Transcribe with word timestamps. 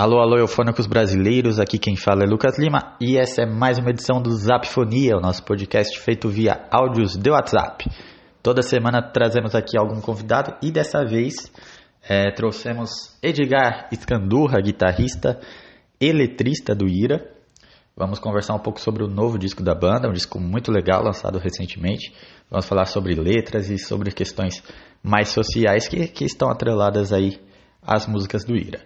Alô, 0.00 0.20
alô, 0.20 0.38
eufônicos 0.38 0.86
brasileiros, 0.86 1.58
aqui 1.58 1.76
quem 1.76 1.96
fala 1.96 2.22
é 2.22 2.24
Lucas 2.24 2.56
Lima 2.56 2.94
e 3.00 3.18
essa 3.18 3.42
é 3.42 3.46
mais 3.46 3.80
uma 3.80 3.90
edição 3.90 4.22
do 4.22 4.30
Zapfonia, 4.30 5.16
o 5.16 5.20
nosso 5.20 5.42
podcast 5.42 5.98
feito 5.98 6.28
via 6.28 6.68
áudios 6.70 7.16
de 7.16 7.28
WhatsApp. 7.28 7.84
Toda 8.40 8.62
semana 8.62 9.02
trazemos 9.02 9.56
aqui 9.56 9.76
algum 9.76 10.00
convidado 10.00 10.54
e 10.62 10.70
dessa 10.70 11.04
vez 11.04 11.52
é, 12.08 12.30
trouxemos 12.30 13.18
Edgar 13.20 13.88
Escandurra, 13.90 14.60
guitarrista, 14.60 15.40
eletrista 16.00 16.76
do 16.76 16.86
Ira. 16.86 17.28
Vamos 17.96 18.20
conversar 18.20 18.54
um 18.54 18.60
pouco 18.60 18.80
sobre 18.80 19.02
o 19.02 19.08
novo 19.08 19.36
disco 19.36 19.64
da 19.64 19.74
banda, 19.74 20.08
um 20.08 20.12
disco 20.12 20.38
muito 20.38 20.70
legal, 20.70 21.02
lançado 21.02 21.40
recentemente. 21.40 22.14
Vamos 22.48 22.66
falar 22.66 22.86
sobre 22.86 23.16
letras 23.16 23.68
e 23.68 23.76
sobre 23.76 24.12
questões 24.12 24.62
mais 25.02 25.30
sociais 25.30 25.88
que, 25.88 26.06
que 26.06 26.24
estão 26.24 26.48
atreladas 26.48 27.12
aí 27.12 27.40
às 27.82 28.06
músicas 28.06 28.44
do 28.44 28.54
Ira. 28.56 28.78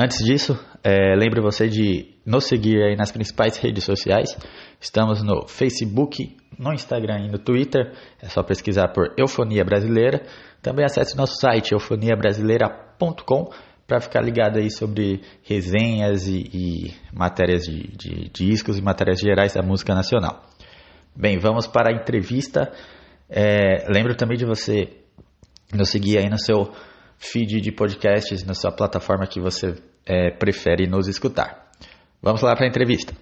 Antes 0.00 0.24
disso, 0.24 0.56
é, 0.84 1.16
lembre 1.16 1.40
você 1.40 1.66
de 1.66 2.14
nos 2.24 2.44
seguir 2.44 2.80
aí 2.84 2.94
nas 2.94 3.10
principais 3.10 3.56
redes 3.56 3.82
sociais. 3.82 4.38
Estamos 4.80 5.24
no 5.24 5.48
Facebook, 5.48 6.36
no 6.56 6.72
Instagram 6.72 7.26
e 7.26 7.28
no 7.28 7.36
Twitter. 7.36 7.92
É 8.22 8.28
só 8.28 8.44
pesquisar 8.44 8.92
por 8.92 9.12
Eufonia 9.18 9.64
Brasileira. 9.64 10.22
Também 10.62 10.84
acesse 10.84 11.16
nosso 11.16 11.34
site 11.40 11.72
eufoniabrasileira.com 11.72 13.50
para 13.88 14.00
ficar 14.00 14.20
ligado 14.20 14.58
aí 14.58 14.70
sobre 14.70 15.20
resenhas 15.42 16.28
e, 16.28 16.48
e 16.54 16.94
matérias 17.12 17.64
de, 17.64 17.88
de, 17.88 18.28
discos 18.28 18.78
e 18.78 18.82
matérias 18.82 19.18
gerais 19.18 19.54
da 19.54 19.62
música 19.62 19.96
nacional. 19.96 20.44
Bem, 21.16 21.40
vamos 21.40 21.66
para 21.66 21.90
a 21.90 22.00
entrevista. 22.00 22.72
É, 23.28 23.84
lembro 23.92 24.14
também 24.14 24.38
de 24.38 24.44
você 24.44 24.90
nos 25.74 25.88
seguir 25.88 26.18
aí 26.18 26.30
no 26.30 26.38
seu 26.38 26.72
feed 27.18 27.60
de 27.60 27.72
podcasts 27.72 28.44
na 28.44 28.54
sua 28.54 28.70
plataforma 28.70 29.26
que 29.26 29.40
você 29.40 29.74
é, 30.06 30.30
prefere 30.30 30.86
nos 30.86 31.08
escutar. 31.08 31.70
Vamos 32.22 32.40
lá 32.42 32.54
para 32.54 32.64
a 32.64 32.68
entrevista. 32.68 33.14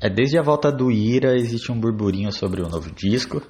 É, 0.00 0.10
desde 0.10 0.38
a 0.38 0.42
volta 0.42 0.70
do 0.70 0.90
Ira 0.90 1.36
existe 1.36 1.72
um 1.72 1.80
burburinho 1.80 2.30
sobre 2.30 2.62
o 2.62 2.68
novo 2.68 2.94
disco. 2.94 3.42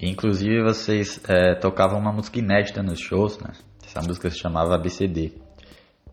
Inclusive 0.00 0.62
vocês 0.62 1.20
é, 1.28 1.54
tocavam 1.54 1.98
uma 1.98 2.12
música 2.12 2.38
inédita 2.38 2.82
nos 2.82 3.00
shows, 3.00 3.38
né? 3.38 3.52
Essa 3.84 4.00
música 4.00 4.30
se 4.30 4.38
chamava 4.38 4.76
ABCD. 4.76 5.32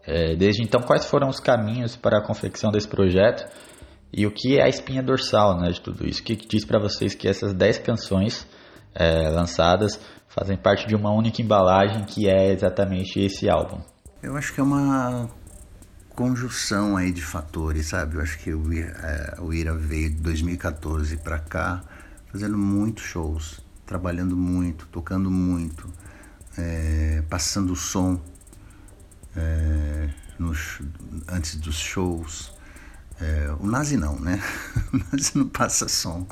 É, 0.08 0.38
desde 0.38 0.64
então, 0.64 0.80
quais 0.82 1.06
foram 1.06 1.28
os 1.28 1.38
caminhos 1.38 1.98
para 1.98 2.20
a 2.20 2.26
confecção 2.26 2.72
desse 2.72 2.88
projeto 2.88 3.46
e 4.14 4.26
o 4.26 4.32
que 4.32 4.58
é 4.58 4.64
a 4.64 4.70
espinha 4.70 5.04
dorsal 5.04 5.60
né, 5.60 5.70
de 5.70 5.82
tudo 5.82 6.08
isso? 6.08 6.22
O 6.22 6.24
que, 6.24 6.38
diz 6.38 6.64
para 6.64 6.80
vocês 6.80 7.14
que 7.14 7.28
essas 7.28 7.54
10 7.54 7.80
canções 7.80 8.48
é, 8.96 9.30
lançadas 9.30 10.00
fazem 10.30 10.56
parte 10.56 10.88
de 10.88 10.96
uma 10.96 11.12
única 11.14 11.42
embalagem 11.42 12.06
que 12.06 12.30
é 12.30 12.54
exatamente 12.54 13.20
esse 13.20 13.50
álbum? 13.50 13.82
Eu 14.24 14.38
acho 14.38 14.54
que 14.54 14.62
é 14.62 14.64
uma 14.64 15.30
conjunção 16.16 16.96
aí 16.96 17.12
de 17.12 17.22
fatores, 17.22 17.88
sabe? 17.88 18.16
Eu 18.16 18.22
acho 18.22 18.40
que 18.40 18.54
o 18.54 18.72
Ira, 18.72 18.90
é, 19.04 19.42
o 19.42 19.54
Ira 19.54 19.76
veio 19.76 20.10
de 20.10 20.22
2014 20.22 21.18
para 21.18 21.38
cá 21.38 21.84
fazendo 22.32 22.58
muitos 22.58 23.04
shows, 23.04 23.60
trabalhando 23.86 24.38
muito, 24.38 24.88
tocando 24.88 25.30
muito, 25.30 25.92
é, 26.58 27.22
passando 27.30 27.74
o 27.74 27.76
som 27.76 28.22
é, 29.38 30.10
nos, 30.40 30.82
antes 31.28 31.56
dos 31.56 31.78
shows. 31.78 32.52
É, 33.20 33.56
o 33.60 33.66
Nazi 33.66 33.98
não, 33.98 34.20
né? 34.20 34.42
O 34.94 34.98
Nazi 34.98 35.32
não 35.36 35.48
passa 35.48 35.88
som. 35.88 36.28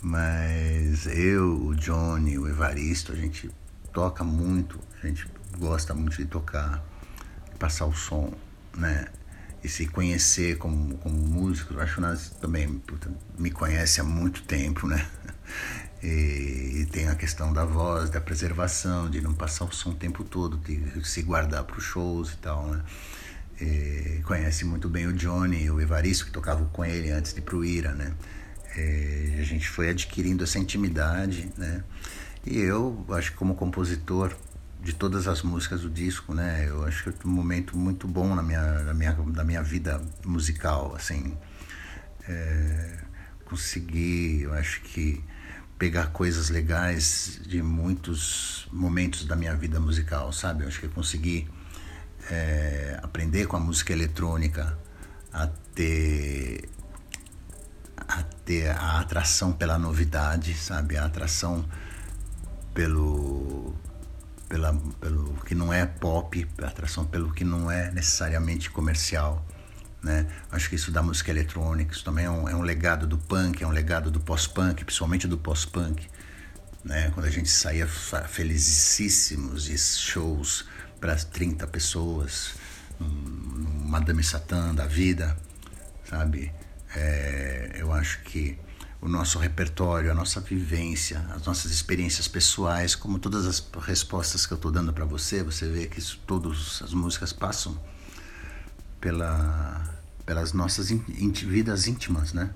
Mas 0.00 1.06
eu, 1.06 1.66
o 1.66 1.74
Johnny, 1.74 2.38
o 2.38 2.46
Evaristo, 2.48 3.12
a 3.12 3.16
gente 3.16 3.50
toca 3.92 4.22
muito, 4.22 4.78
a 5.02 5.06
gente 5.06 5.26
gosta 5.58 5.94
muito 5.94 6.16
de 6.16 6.26
tocar, 6.26 6.84
passar 7.58 7.86
o 7.86 7.94
som, 7.94 8.32
né? 8.76 9.06
E 9.62 9.68
se 9.68 9.86
conhecer 9.86 10.58
como, 10.58 10.98
como 10.98 11.16
músico, 11.16 11.72
eu 11.72 11.80
acho 11.80 11.94
que 11.94 11.98
o 12.00 12.02
Nazi 12.02 12.32
também 12.34 12.68
puta, 12.80 13.10
me 13.38 13.50
conhece 13.50 14.00
há 14.00 14.04
muito 14.04 14.42
tempo, 14.42 14.86
né? 14.86 15.06
E, 16.04 16.82
e, 16.82 16.86
tem 16.92 17.08
a 17.08 17.14
questão 17.14 17.50
da 17.50 17.64
voz, 17.64 18.10
da 18.10 18.20
preservação, 18.20 19.08
de 19.08 19.22
não 19.22 19.32
passar 19.32 19.64
o 19.64 19.72
som 19.72 19.90
o 19.90 19.94
tempo 19.94 20.22
todo, 20.22 20.58
de 20.58 21.02
se 21.08 21.22
guardar 21.22 21.64
para 21.64 21.78
os 21.78 21.84
shows 21.84 22.32
e 22.32 22.36
tal, 22.36 22.66
né? 22.66 22.82
E 23.58 24.20
conhece 24.22 24.66
muito 24.66 24.86
bem 24.86 25.06
o 25.06 25.14
Johnny, 25.14 25.70
o 25.70 25.80
Evaristo, 25.80 26.26
que 26.26 26.30
tocava 26.30 26.66
com 26.66 26.84
ele 26.84 27.10
antes 27.10 27.32
de 27.32 27.38
ir 27.38 27.42
pro 27.42 27.64
Ira, 27.64 27.94
né? 27.94 28.12
E 28.76 29.40
a 29.40 29.44
gente 29.44 29.66
foi 29.66 29.88
adquirindo 29.88 30.44
essa 30.44 30.58
intimidade, 30.58 31.50
né? 31.56 31.82
E 32.44 32.58
eu 32.58 33.06
acho 33.08 33.32
que 33.32 33.38
como 33.38 33.54
compositor 33.54 34.36
de 34.82 34.92
todas 34.92 35.26
as 35.26 35.40
músicas 35.40 35.80
do 35.80 35.88
disco, 35.88 36.34
né? 36.34 36.66
Eu 36.68 36.84
acho 36.84 37.04
que 37.04 37.08
é 37.08 37.12
um 37.24 37.30
momento 37.30 37.78
muito 37.78 38.06
bom 38.06 38.34
na 38.34 38.42
minha, 38.42 38.82
na 38.82 38.92
minha, 38.92 39.12
na 39.12 39.42
minha 39.42 39.62
vida 39.62 40.02
musical, 40.22 40.94
assim. 40.94 41.34
É, 42.28 42.98
consegui, 43.46 44.42
eu 44.42 44.52
acho 44.52 44.82
que 44.82 45.24
pegar 45.78 46.08
coisas 46.08 46.50
legais 46.50 47.40
de 47.46 47.62
muitos 47.62 48.68
momentos 48.72 49.24
da 49.24 49.36
minha 49.36 49.54
vida 49.54 49.80
musical, 49.80 50.32
sabe? 50.32 50.64
Eu 50.64 50.68
acho 50.68 50.80
que 50.80 50.86
eu 50.86 50.90
consegui 50.90 51.48
é, 52.30 52.98
aprender 53.02 53.46
com 53.46 53.56
a 53.56 53.60
música 53.60 53.92
eletrônica 53.92 54.78
a 55.32 55.48
ter, 55.74 56.68
a 57.96 58.22
ter 58.44 58.70
a 58.70 59.00
atração 59.00 59.52
pela 59.52 59.78
novidade, 59.78 60.54
sabe? 60.54 60.96
A 60.96 61.04
atração 61.04 61.64
pelo, 62.72 63.74
pela, 64.48 64.72
pelo 65.00 65.34
que 65.44 65.54
não 65.54 65.72
é 65.72 65.84
pop, 65.86 66.46
a 66.62 66.66
atração 66.66 67.04
pelo 67.04 67.32
que 67.32 67.44
não 67.44 67.70
é 67.70 67.90
necessariamente 67.90 68.70
comercial. 68.70 69.44
Né? 70.04 70.26
Acho 70.52 70.68
que 70.68 70.76
isso 70.76 70.90
da 70.92 71.02
música 71.02 71.30
eletrônica, 71.30 71.94
isso 71.94 72.04
também 72.04 72.26
é 72.26 72.30
um, 72.30 72.46
é 72.46 72.54
um 72.54 72.60
legado 72.60 73.06
do 73.06 73.16
punk, 73.16 73.64
é 73.64 73.66
um 73.66 73.70
legado 73.70 74.10
do 74.10 74.20
pós-punk, 74.20 74.84
principalmente 74.84 75.26
do 75.26 75.38
pós-punk. 75.38 76.06
Né? 76.84 77.10
Quando 77.14 77.24
a 77.24 77.30
gente 77.30 77.48
saía 77.48 77.88
felicíssimos 77.88 79.64
de 79.64 79.78
shows 79.78 80.66
para 81.00 81.16
30 81.16 81.66
pessoas, 81.68 82.50
um, 83.00 83.88
Madame 83.88 84.22
Satã 84.22 84.74
da 84.74 84.86
vida, 84.86 85.34
sabe? 86.04 86.52
É, 86.94 87.76
eu 87.76 87.90
acho 87.90 88.20
que 88.24 88.58
o 89.00 89.08
nosso 89.08 89.38
repertório, 89.38 90.10
a 90.10 90.14
nossa 90.14 90.38
vivência, 90.38 91.24
as 91.34 91.46
nossas 91.46 91.70
experiências 91.70 92.28
pessoais, 92.28 92.94
como 92.94 93.18
todas 93.18 93.46
as 93.46 93.66
respostas 93.80 94.44
que 94.44 94.52
eu 94.52 94.56
estou 94.56 94.70
dando 94.70 94.92
para 94.92 95.06
você, 95.06 95.42
você 95.42 95.66
vê 95.66 95.86
que 95.86 95.98
isso, 95.98 96.20
todas 96.26 96.82
as 96.82 96.92
músicas 96.92 97.32
passam 97.32 97.80
pela 99.00 99.93
pelas 100.24 100.52
nossas 100.52 100.90
vidas 100.90 101.86
íntimas, 101.86 102.32
né? 102.32 102.50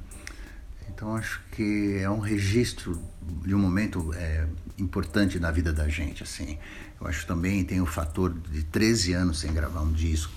Então 0.89 1.15
acho 1.15 1.41
que 1.53 1.99
é 2.01 2.11
um 2.11 2.19
registro 2.19 3.01
de 3.45 3.55
um 3.55 3.59
momento 3.59 4.13
é, 4.15 4.47
importante 4.79 5.39
na 5.39 5.51
vida 5.51 5.73
da 5.73 5.89
gente, 5.89 6.23
assim. 6.23 6.59
Eu 7.01 7.07
acho 7.07 7.27
também 7.27 7.65
tem 7.65 7.81
o 7.81 7.87
fator 7.87 8.33
de 8.33 8.65
13 8.65 9.13
anos 9.13 9.39
sem 9.41 9.53
gravar 9.53 9.83
um 9.83 9.93
disco. 9.93 10.33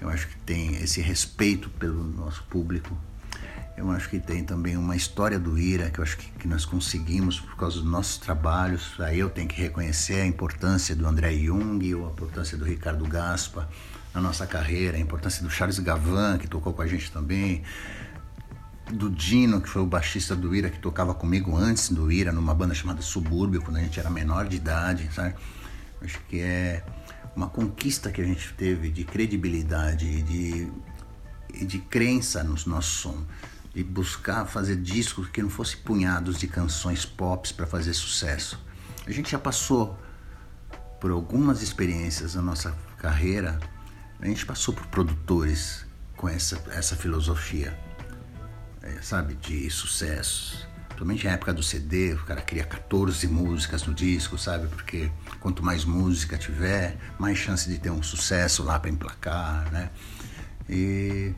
Eu 0.00 0.08
acho 0.08 0.28
que 0.28 0.36
tem 0.38 0.76
esse 0.76 1.00
respeito 1.00 1.68
pelo 1.70 2.04
nosso 2.04 2.44
público. 2.44 2.96
Eu 3.76 3.90
acho 3.90 4.08
que 4.08 4.18
tem 4.18 4.44
também 4.44 4.76
uma 4.76 4.96
história 4.96 5.38
do 5.38 5.58
Ira 5.58 5.90
que 5.90 6.00
eu 6.00 6.04
acho 6.04 6.16
que, 6.16 6.30
que 6.32 6.48
nós 6.48 6.64
conseguimos 6.64 7.40
por 7.40 7.56
causa 7.56 7.76
dos 7.76 7.90
nossos 7.90 8.18
trabalhos. 8.18 8.94
Aí 9.00 9.18
eu 9.18 9.30
tenho 9.30 9.48
que 9.48 9.60
reconhecer 9.60 10.20
a 10.20 10.26
importância 10.26 10.94
do 10.94 11.06
André 11.06 11.32
Jung, 11.34 11.84
a 11.84 12.08
importância 12.08 12.56
do 12.56 12.64
Ricardo 12.64 13.04
Gaspa, 13.06 13.68
na 14.20 14.28
nossa 14.28 14.46
carreira, 14.46 14.96
a 14.96 15.00
importância 15.00 15.42
do 15.42 15.50
Charles 15.50 15.78
Gavan, 15.78 16.38
que 16.38 16.48
tocou 16.48 16.72
com 16.72 16.82
a 16.82 16.86
gente 16.86 17.10
também, 17.10 17.62
do 18.92 19.08
Dino, 19.08 19.60
que 19.60 19.68
foi 19.68 19.82
o 19.82 19.86
baixista 19.86 20.34
do 20.34 20.54
Ira, 20.54 20.70
que 20.70 20.78
tocava 20.78 21.14
comigo 21.14 21.56
antes 21.56 21.90
do 21.90 22.10
Ira, 22.10 22.32
numa 22.32 22.54
banda 22.54 22.74
chamada 22.74 23.00
Subúrbio, 23.00 23.62
quando 23.62 23.76
a 23.76 23.80
gente 23.80 24.00
era 24.00 24.10
menor 24.10 24.48
de 24.48 24.56
idade, 24.56 25.08
sabe? 25.14 25.34
Acho 26.02 26.20
que 26.28 26.40
é 26.40 26.84
uma 27.36 27.48
conquista 27.48 28.10
que 28.10 28.20
a 28.20 28.24
gente 28.24 28.52
teve 28.54 28.90
de 28.90 29.04
credibilidade 29.04 30.22
de, 30.22 30.68
de 31.64 31.78
crença 31.78 32.42
no 32.42 32.56
nosso 32.66 32.90
som, 32.90 33.24
de 33.74 33.84
buscar 33.84 34.46
fazer 34.46 34.76
discos 34.76 35.28
que 35.28 35.42
não 35.42 35.50
fossem 35.50 35.78
punhados 35.80 36.38
de 36.38 36.48
canções 36.48 37.04
pop 37.04 37.52
para 37.54 37.66
fazer 37.66 37.92
sucesso. 37.92 38.58
A 39.06 39.12
gente 39.12 39.30
já 39.30 39.38
passou 39.38 39.96
por 41.00 41.10
algumas 41.10 41.62
experiências 41.62 42.34
na 42.34 42.42
nossa 42.42 42.74
carreira 42.96 43.60
a 44.20 44.26
gente 44.26 44.44
passou 44.44 44.74
por 44.74 44.86
produtores 44.86 45.86
com 46.16 46.28
essa, 46.28 46.60
essa 46.72 46.96
filosofia, 46.96 47.78
é, 48.82 49.00
sabe, 49.00 49.34
de 49.34 49.70
sucesso. 49.70 50.66
Principalmente 50.88 51.26
na 51.26 51.32
época 51.32 51.54
do 51.54 51.62
CD, 51.62 52.14
o 52.14 52.24
cara 52.24 52.42
cria 52.42 52.64
14 52.64 53.28
músicas 53.28 53.86
no 53.86 53.94
disco, 53.94 54.36
sabe? 54.36 54.66
Porque 54.66 55.10
quanto 55.38 55.62
mais 55.64 55.84
música 55.84 56.36
tiver, 56.36 56.96
mais 57.18 57.38
chance 57.38 57.70
de 57.70 57.78
ter 57.78 57.90
um 57.90 58.02
sucesso 58.02 58.64
lá 58.64 58.80
para 58.80 58.90
emplacar, 58.90 59.70
né? 59.70 59.90
E 60.68 61.34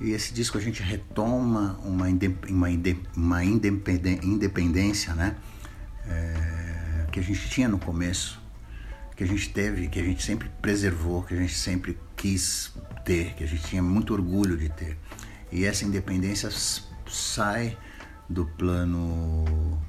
E 0.00 0.10
esse 0.12 0.32
disco 0.34 0.58
a 0.58 0.60
gente 0.60 0.82
retoma 0.82 1.78
uma, 1.82 2.06
uma, 2.08 2.70
uma 3.16 3.44
independência, 3.44 5.14
né? 5.14 5.36
É, 6.06 7.06
que 7.10 7.18
a 7.18 7.22
gente 7.22 7.48
tinha 7.48 7.68
no 7.68 7.78
começo, 7.78 8.40
que 9.16 9.24
a 9.24 9.26
gente 9.26 9.48
teve, 9.50 9.88
que 9.88 9.98
a 9.98 10.02
gente 10.02 10.22
sempre 10.22 10.50
preservou, 10.60 11.22
que 11.22 11.32
a 11.34 11.36
gente 11.36 11.54
sempre 11.54 11.98
quis 12.16 12.72
ter, 13.04 13.34
que 13.34 13.44
a 13.44 13.46
gente 13.46 13.62
tinha 13.64 13.82
muito 13.82 14.12
orgulho 14.12 14.56
de 14.56 14.68
ter. 14.68 14.98
E 15.52 15.64
essa 15.64 15.84
independência 15.84 16.50
sai 17.06 17.76
do 18.28 18.44
plano 18.44 19.80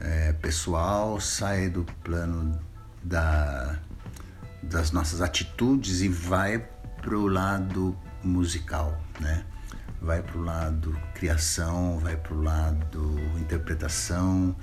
é, 0.00 0.32
pessoal, 0.34 1.20
sai 1.20 1.68
do 1.68 1.84
plano 2.02 2.58
da, 3.02 3.78
das 4.62 4.90
nossas 4.90 5.20
atitudes 5.20 6.00
e 6.00 6.08
vai 6.08 6.66
para 7.02 7.16
o 7.16 7.28
lado 7.28 7.96
musical, 8.22 9.00
né? 9.20 9.44
Vai 10.00 10.22
para 10.22 10.38
o 10.38 10.42
lado 10.42 10.98
criação, 11.14 11.98
vai 11.98 12.16
para 12.16 12.34
o 12.34 12.42
lado 12.42 13.20
interpretação, 13.38 14.54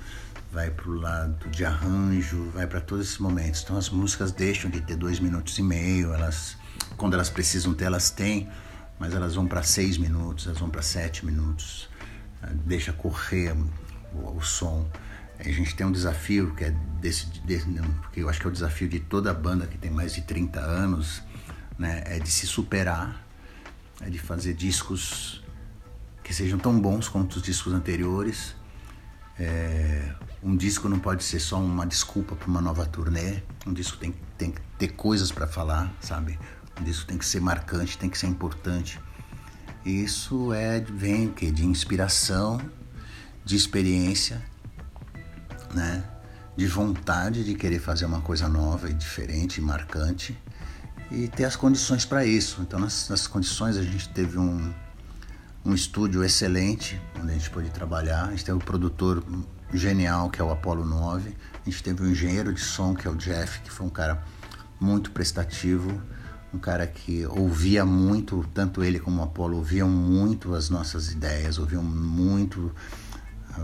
vai 0.52 0.70
para 0.70 0.88
o 0.88 0.94
lado 0.94 1.48
de 1.50 1.64
arranjo, 1.64 2.50
vai 2.50 2.66
para 2.66 2.80
todos 2.80 3.06
esses 3.06 3.18
momentos. 3.18 3.62
Então 3.62 3.76
as 3.76 3.90
músicas 3.90 4.30
deixam 4.30 4.70
de 4.70 4.80
ter 4.80 4.96
dois 4.96 5.18
minutos 5.18 5.58
e 5.58 5.62
meio, 5.62 6.14
elas, 6.14 6.56
quando 6.96 7.14
elas 7.14 7.30
precisam 7.30 7.74
ter, 7.74 7.84
elas 7.84 8.10
têm, 8.10 8.48
mas 8.98 9.14
elas 9.14 9.34
vão 9.34 9.46
para 9.46 9.62
seis 9.62 9.98
minutos, 9.98 10.46
elas 10.46 10.58
vão 10.58 10.70
para 10.70 10.82
sete 10.82 11.24
minutos. 11.24 11.88
Deixa 12.64 12.92
correr 12.92 13.54
o, 14.12 14.36
o 14.36 14.42
som. 14.42 14.88
A 15.38 15.42
gente 15.44 15.74
tem 15.74 15.86
um 15.86 15.92
desafio 15.92 16.54
que 16.54 16.64
é 16.64 16.70
desse, 17.00 17.26
desse, 17.40 17.66
porque 18.02 18.20
eu 18.20 18.28
acho 18.28 18.40
que 18.40 18.46
é 18.46 18.50
o 18.50 18.52
desafio 18.52 18.88
de 18.88 19.00
toda 19.00 19.32
banda 19.34 19.66
que 19.66 19.76
tem 19.76 19.90
mais 19.90 20.14
de 20.14 20.22
30 20.22 20.60
anos, 20.60 21.22
né, 21.78 22.02
é 22.06 22.18
de 22.18 22.30
se 22.30 22.46
superar, 22.46 23.24
é 24.00 24.08
de 24.08 24.18
fazer 24.18 24.54
discos 24.54 25.42
que 26.22 26.32
sejam 26.32 26.58
tão 26.58 26.80
bons 26.80 27.08
quanto 27.08 27.36
os 27.36 27.42
discos 27.42 27.72
anteriores. 27.72 28.54
É, 29.38 30.14
um 30.42 30.56
disco 30.56 30.88
não 30.88 30.98
pode 30.98 31.24
ser 31.24 31.40
só 31.40 31.58
uma 31.58 31.86
desculpa 31.86 32.36
para 32.36 32.48
uma 32.48 32.60
nova 32.60 32.86
turnê. 32.86 33.42
Um 33.66 33.72
disco 33.72 33.98
tem, 33.98 34.14
tem 34.38 34.52
que 34.52 34.60
ter 34.78 34.88
coisas 34.88 35.32
para 35.32 35.46
falar, 35.46 35.92
sabe? 36.00 36.38
Disco 36.80 37.06
tem 37.06 37.18
que 37.18 37.26
ser 37.26 37.40
marcante, 37.40 37.96
tem 37.96 38.10
que 38.10 38.18
ser 38.18 38.26
importante. 38.26 39.00
Isso 39.84 40.52
é 40.52 40.80
vem 40.80 41.26
o 41.26 41.32
quê? 41.32 41.50
De 41.50 41.64
inspiração, 41.64 42.60
de 43.44 43.54
experiência 43.54 44.42
né? 45.74 46.04
De 46.56 46.66
vontade 46.66 47.44
de 47.44 47.54
querer 47.54 47.80
fazer 47.80 48.06
uma 48.06 48.20
coisa 48.20 48.48
nova 48.48 48.88
e 48.88 48.94
diferente, 48.94 49.58
e 49.58 49.60
marcante 49.60 50.38
e 51.10 51.28
ter 51.28 51.44
as 51.44 51.56
condições 51.56 52.04
para 52.04 52.24
isso. 52.24 52.62
Então, 52.62 52.78
nas, 52.78 53.08
nas, 53.08 53.26
condições, 53.26 53.76
a 53.76 53.82
gente 53.82 54.08
teve 54.08 54.38
um, 54.38 54.72
um 55.64 55.74
estúdio 55.74 56.24
excelente 56.24 57.00
onde 57.20 57.32
a 57.32 57.34
gente 57.34 57.50
pôde 57.50 57.70
trabalhar. 57.70 58.26
A 58.26 58.30
gente 58.30 58.44
teve 58.44 58.56
um 58.56 58.60
produtor 58.60 59.22
genial, 59.72 60.30
que 60.30 60.40
é 60.40 60.44
o 60.44 60.50
Apollo 60.50 60.84
9. 60.84 61.36
A 61.66 61.70
gente 61.70 61.82
teve 61.82 62.02
um 62.04 62.08
engenheiro 62.08 62.52
de 62.52 62.60
som, 62.60 62.94
que 62.94 63.06
é 63.06 63.10
o 63.10 63.16
Jeff, 63.16 63.60
que 63.60 63.70
foi 63.70 63.86
um 63.86 63.90
cara 63.90 64.22
muito 64.80 65.10
prestativo, 65.10 66.00
um 66.54 66.58
cara 66.58 66.86
que 66.86 67.26
ouvia 67.26 67.84
muito, 67.84 68.44
tanto 68.54 68.84
ele 68.84 69.00
como 69.00 69.20
o 69.20 69.24
Apollo 69.24 69.56
ouviam 69.56 69.88
muito 69.88 70.54
as 70.54 70.70
nossas 70.70 71.10
ideias, 71.10 71.58
ouviam 71.58 71.82
muito 71.82 72.72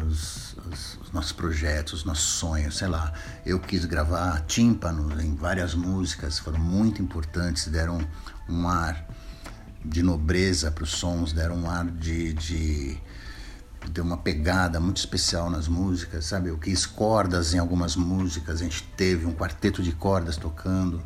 os, 0.06 0.56
os, 0.66 0.98
os, 1.00 1.12
nossos 1.12 1.32
projetos, 1.32 1.92
os 1.92 2.04
nossos 2.04 2.24
sonhos, 2.24 2.76
sei 2.76 2.88
lá. 2.88 3.12
Eu 3.46 3.60
quis 3.60 3.84
gravar 3.84 4.40
tímpanos 4.46 5.22
em 5.22 5.36
várias 5.36 5.74
músicas, 5.74 6.40
foram 6.40 6.58
muito 6.58 7.00
importantes, 7.00 7.68
deram 7.68 8.00
um 8.48 8.68
ar 8.68 9.06
de 9.84 10.02
nobreza 10.02 10.70
para 10.72 10.84
os 10.84 10.90
sons, 10.90 11.32
deram 11.32 11.58
um 11.58 11.70
ar 11.70 11.86
de, 11.86 12.32
de 12.34 13.00
uma 14.00 14.16
pegada 14.16 14.80
muito 14.80 14.98
especial 14.98 15.48
nas 15.48 15.68
músicas, 15.68 16.24
sabe? 16.24 16.48
Eu 16.48 16.58
quis 16.58 16.84
cordas 16.86 17.54
em 17.54 17.58
algumas 17.58 17.94
músicas, 17.94 18.60
a 18.60 18.64
gente 18.64 18.82
teve 18.96 19.26
um 19.26 19.32
quarteto 19.32 19.80
de 19.80 19.92
cordas 19.92 20.36
tocando, 20.36 21.00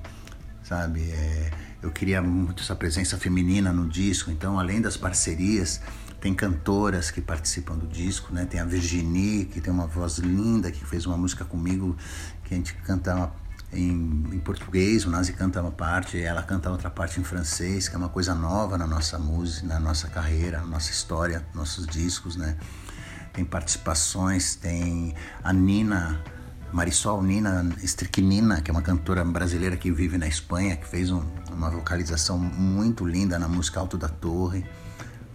sabe? 0.62 1.10
É, 1.10 1.50
eu 1.84 1.90
queria 1.90 2.22
muito 2.22 2.62
essa 2.62 2.75
presença 2.75 3.19
feminina 3.19 3.70
no 3.70 3.86
disco, 3.86 4.31
então 4.31 4.58
além 4.58 4.81
das 4.81 4.96
parcerias 4.96 5.82
tem 6.19 6.34
cantoras 6.34 7.10
que 7.10 7.20
participam 7.20 7.76
do 7.76 7.86
disco, 7.86 8.32
né? 8.32 8.46
Tem 8.46 8.58
a 8.58 8.64
Virginie, 8.64 9.44
que 9.44 9.60
tem 9.60 9.70
uma 9.70 9.86
voz 9.86 10.16
linda, 10.16 10.72
que 10.72 10.82
fez 10.82 11.04
uma 11.04 11.19
música 11.19 11.44
comigo, 11.44 11.94
que 12.42 12.54
a 12.54 12.56
gente 12.56 12.72
canta 12.76 13.31
em, 13.70 14.25
em 14.32 14.40
português, 14.40 15.04
o 15.04 15.10
Nazi 15.10 15.34
canta 15.34 15.60
uma 15.60 15.70
parte, 15.70 16.19
ela 16.19 16.42
canta 16.42 16.70
outra 16.70 16.88
parte 16.88 17.20
em 17.20 17.22
francês, 17.22 17.87
que 17.87 17.94
é 17.94 17.98
uma 17.98 18.08
coisa 18.08 18.34
nova 18.34 18.78
na 18.78 18.87
nossa 18.87 19.19
música, 19.19 19.66
na 19.66 19.78
nossa 19.78 20.08
carreira, 20.08 20.60
na 20.60 20.66
nossa 20.66 20.90
história, 20.90 21.46
nossos 21.52 21.87
discos, 21.87 22.34
né? 22.34 22.56
Tem 23.34 23.44
participações, 23.44 24.54
tem 24.54 25.14
a 25.42 25.52
Nina, 25.52 26.25
Marisol 26.75 27.23
Nina 27.23 27.65
Stricnina, 27.85 28.61
que 28.61 28.69
é 28.69 28.73
uma 28.73 28.82
cantora 28.82 29.25
brasileira 29.25 29.76
que 29.76 29.93
vive 29.93 30.19
na 30.19 30.26
Espanha, 30.26 30.76
que 30.76 30.88
fez 30.88 31.09
um, 31.09 31.23
uma 31.53 31.71
vocalização 31.71 32.37
muito 32.37 33.06
linda 33.06 33.38
na 33.38 33.47
música 33.47 33.79
Alto 33.79 33.97
da 33.97 34.09
Torre. 34.09 34.67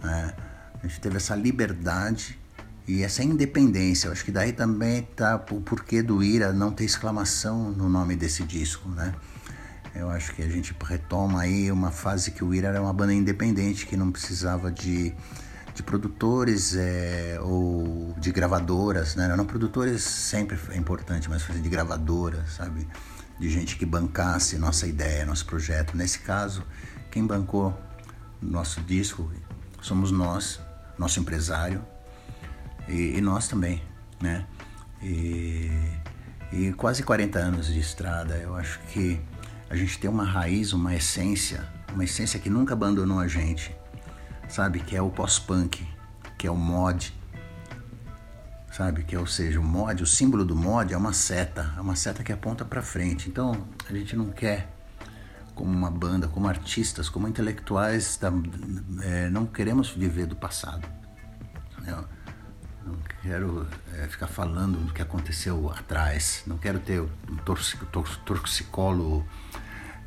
Né? 0.04 0.34
A 0.82 0.86
gente 0.86 1.00
teve 1.00 1.16
essa 1.16 1.34
liberdade 1.34 2.38
e 2.86 3.02
essa 3.02 3.24
independência. 3.24 4.08
Eu 4.08 4.12
acho 4.12 4.22
que 4.22 4.30
daí 4.30 4.52
também 4.52 5.00
tá 5.16 5.36
o 5.50 5.62
porquê 5.62 6.02
do 6.02 6.22
Ira 6.22 6.52
não 6.52 6.70
ter 6.70 6.84
exclamação 6.84 7.70
no 7.70 7.88
nome 7.88 8.16
desse 8.16 8.42
disco, 8.42 8.90
né? 8.90 9.14
Eu 9.94 10.10
acho 10.10 10.34
que 10.34 10.42
a 10.42 10.48
gente 10.48 10.76
retoma 10.78 11.40
aí 11.40 11.72
uma 11.72 11.90
fase 11.90 12.32
que 12.32 12.44
o 12.44 12.52
Ira 12.52 12.68
era 12.68 12.82
uma 12.82 12.92
banda 12.92 13.14
independente 13.14 13.86
que 13.86 13.96
não 13.96 14.12
precisava 14.12 14.70
de, 14.70 15.14
de 15.80 15.82
produtores 15.82 16.76
é, 16.76 17.38
ou 17.40 18.14
de 18.18 18.30
gravadoras, 18.30 19.16
né? 19.16 19.34
Não 19.34 19.46
produtores 19.46 20.02
sempre 20.02 20.58
é 20.70 20.76
importante, 20.76 21.28
mas 21.28 21.42
de 21.42 21.68
gravadoras, 21.68 22.52
sabe? 22.52 22.86
De 23.38 23.48
gente 23.48 23.76
que 23.76 23.86
bancasse 23.86 24.58
nossa 24.58 24.86
ideia, 24.86 25.24
nosso 25.24 25.46
projeto. 25.46 25.96
Nesse 25.96 26.18
caso, 26.18 26.62
quem 27.10 27.26
bancou 27.26 27.76
nosso 28.40 28.82
disco 28.82 29.32
somos 29.80 30.10
nós, 30.10 30.60
nosso 30.98 31.18
empresário 31.18 31.82
e, 32.86 33.16
e 33.16 33.20
nós 33.22 33.48
também, 33.48 33.82
né? 34.20 34.46
E, 35.02 35.70
e 36.52 36.72
quase 36.74 37.02
40 37.02 37.38
anos 37.38 37.66
de 37.68 37.80
estrada, 37.80 38.36
eu 38.36 38.54
acho 38.54 38.78
que 38.92 39.18
a 39.70 39.76
gente 39.76 39.98
tem 39.98 40.10
uma 40.10 40.24
raiz, 40.24 40.74
uma 40.74 40.94
essência, 40.94 41.66
uma 41.94 42.04
essência 42.04 42.38
que 42.38 42.50
nunca 42.50 42.74
abandonou 42.74 43.18
a 43.18 43.26
gente, 43.26 43.74
sabe? 44.50 44.80
Que 44.80 44.96
é 44.96 45.02
o 45.02 45.10
pós-punk, 45.10 45.86
que 46.36 46.46
é 46.46 46.50
o 46.50 46.56
mod, 46.56 47.14
sabe? 48.70 49.04
Que 49.04 49.14
é, 49.14 49.18
ou 49.18 49.26
seja, 49.26 49.60
o 49.60 49.62
mod, 49.62 50.02
o 50.02 50.06
símbolo 50.06 50.44
do 50.44 50.56
mod 50.56 50.92
é 50.92 50.96
uma 50.96 51.12
seta, 51.12 51.72
é 51.76 51.80
uma 51.80 51.96
seta 51.96 52.22
que 52.22 52.32
aponta 52.32 52.64
para 52.64 52.82
frente. 52.82 53.28
Então 53.28 53.66
a 53.88 53.92
gente 53.92 54.16
não 54.16 54.26
quer 54.30 54.68
como 55.54 55.70
uma 55.70 55.90
banda, 55.90 56.26
como 56.26 56.48
artistas, 56.48 57.08
como 57.08 57.28
intelectuais, 57.28 58.16
da, 58.16 58.32
é, 59.02 59.28
não 59.28 59.46
queremos 59.46 59.90
viver 59.90 60.26
do 60.26 60.36
passado. 60.36 60.86
Eu 61.86 62.04
não 62.86 62.98
quero 63.22 63.66
é, 63.94 64.06
ficar 64.08 64.26
falando 64.26 64.78
do 64.86 64.92
que 64.92 65.02
aconteceu 65.02 65.70
atrás, 65.70 66.42
não 66.46 66.56
quero 66.56 66.78
ter 66.78 67.00
um 67.00 67.36
torcicolo 68.24 69.26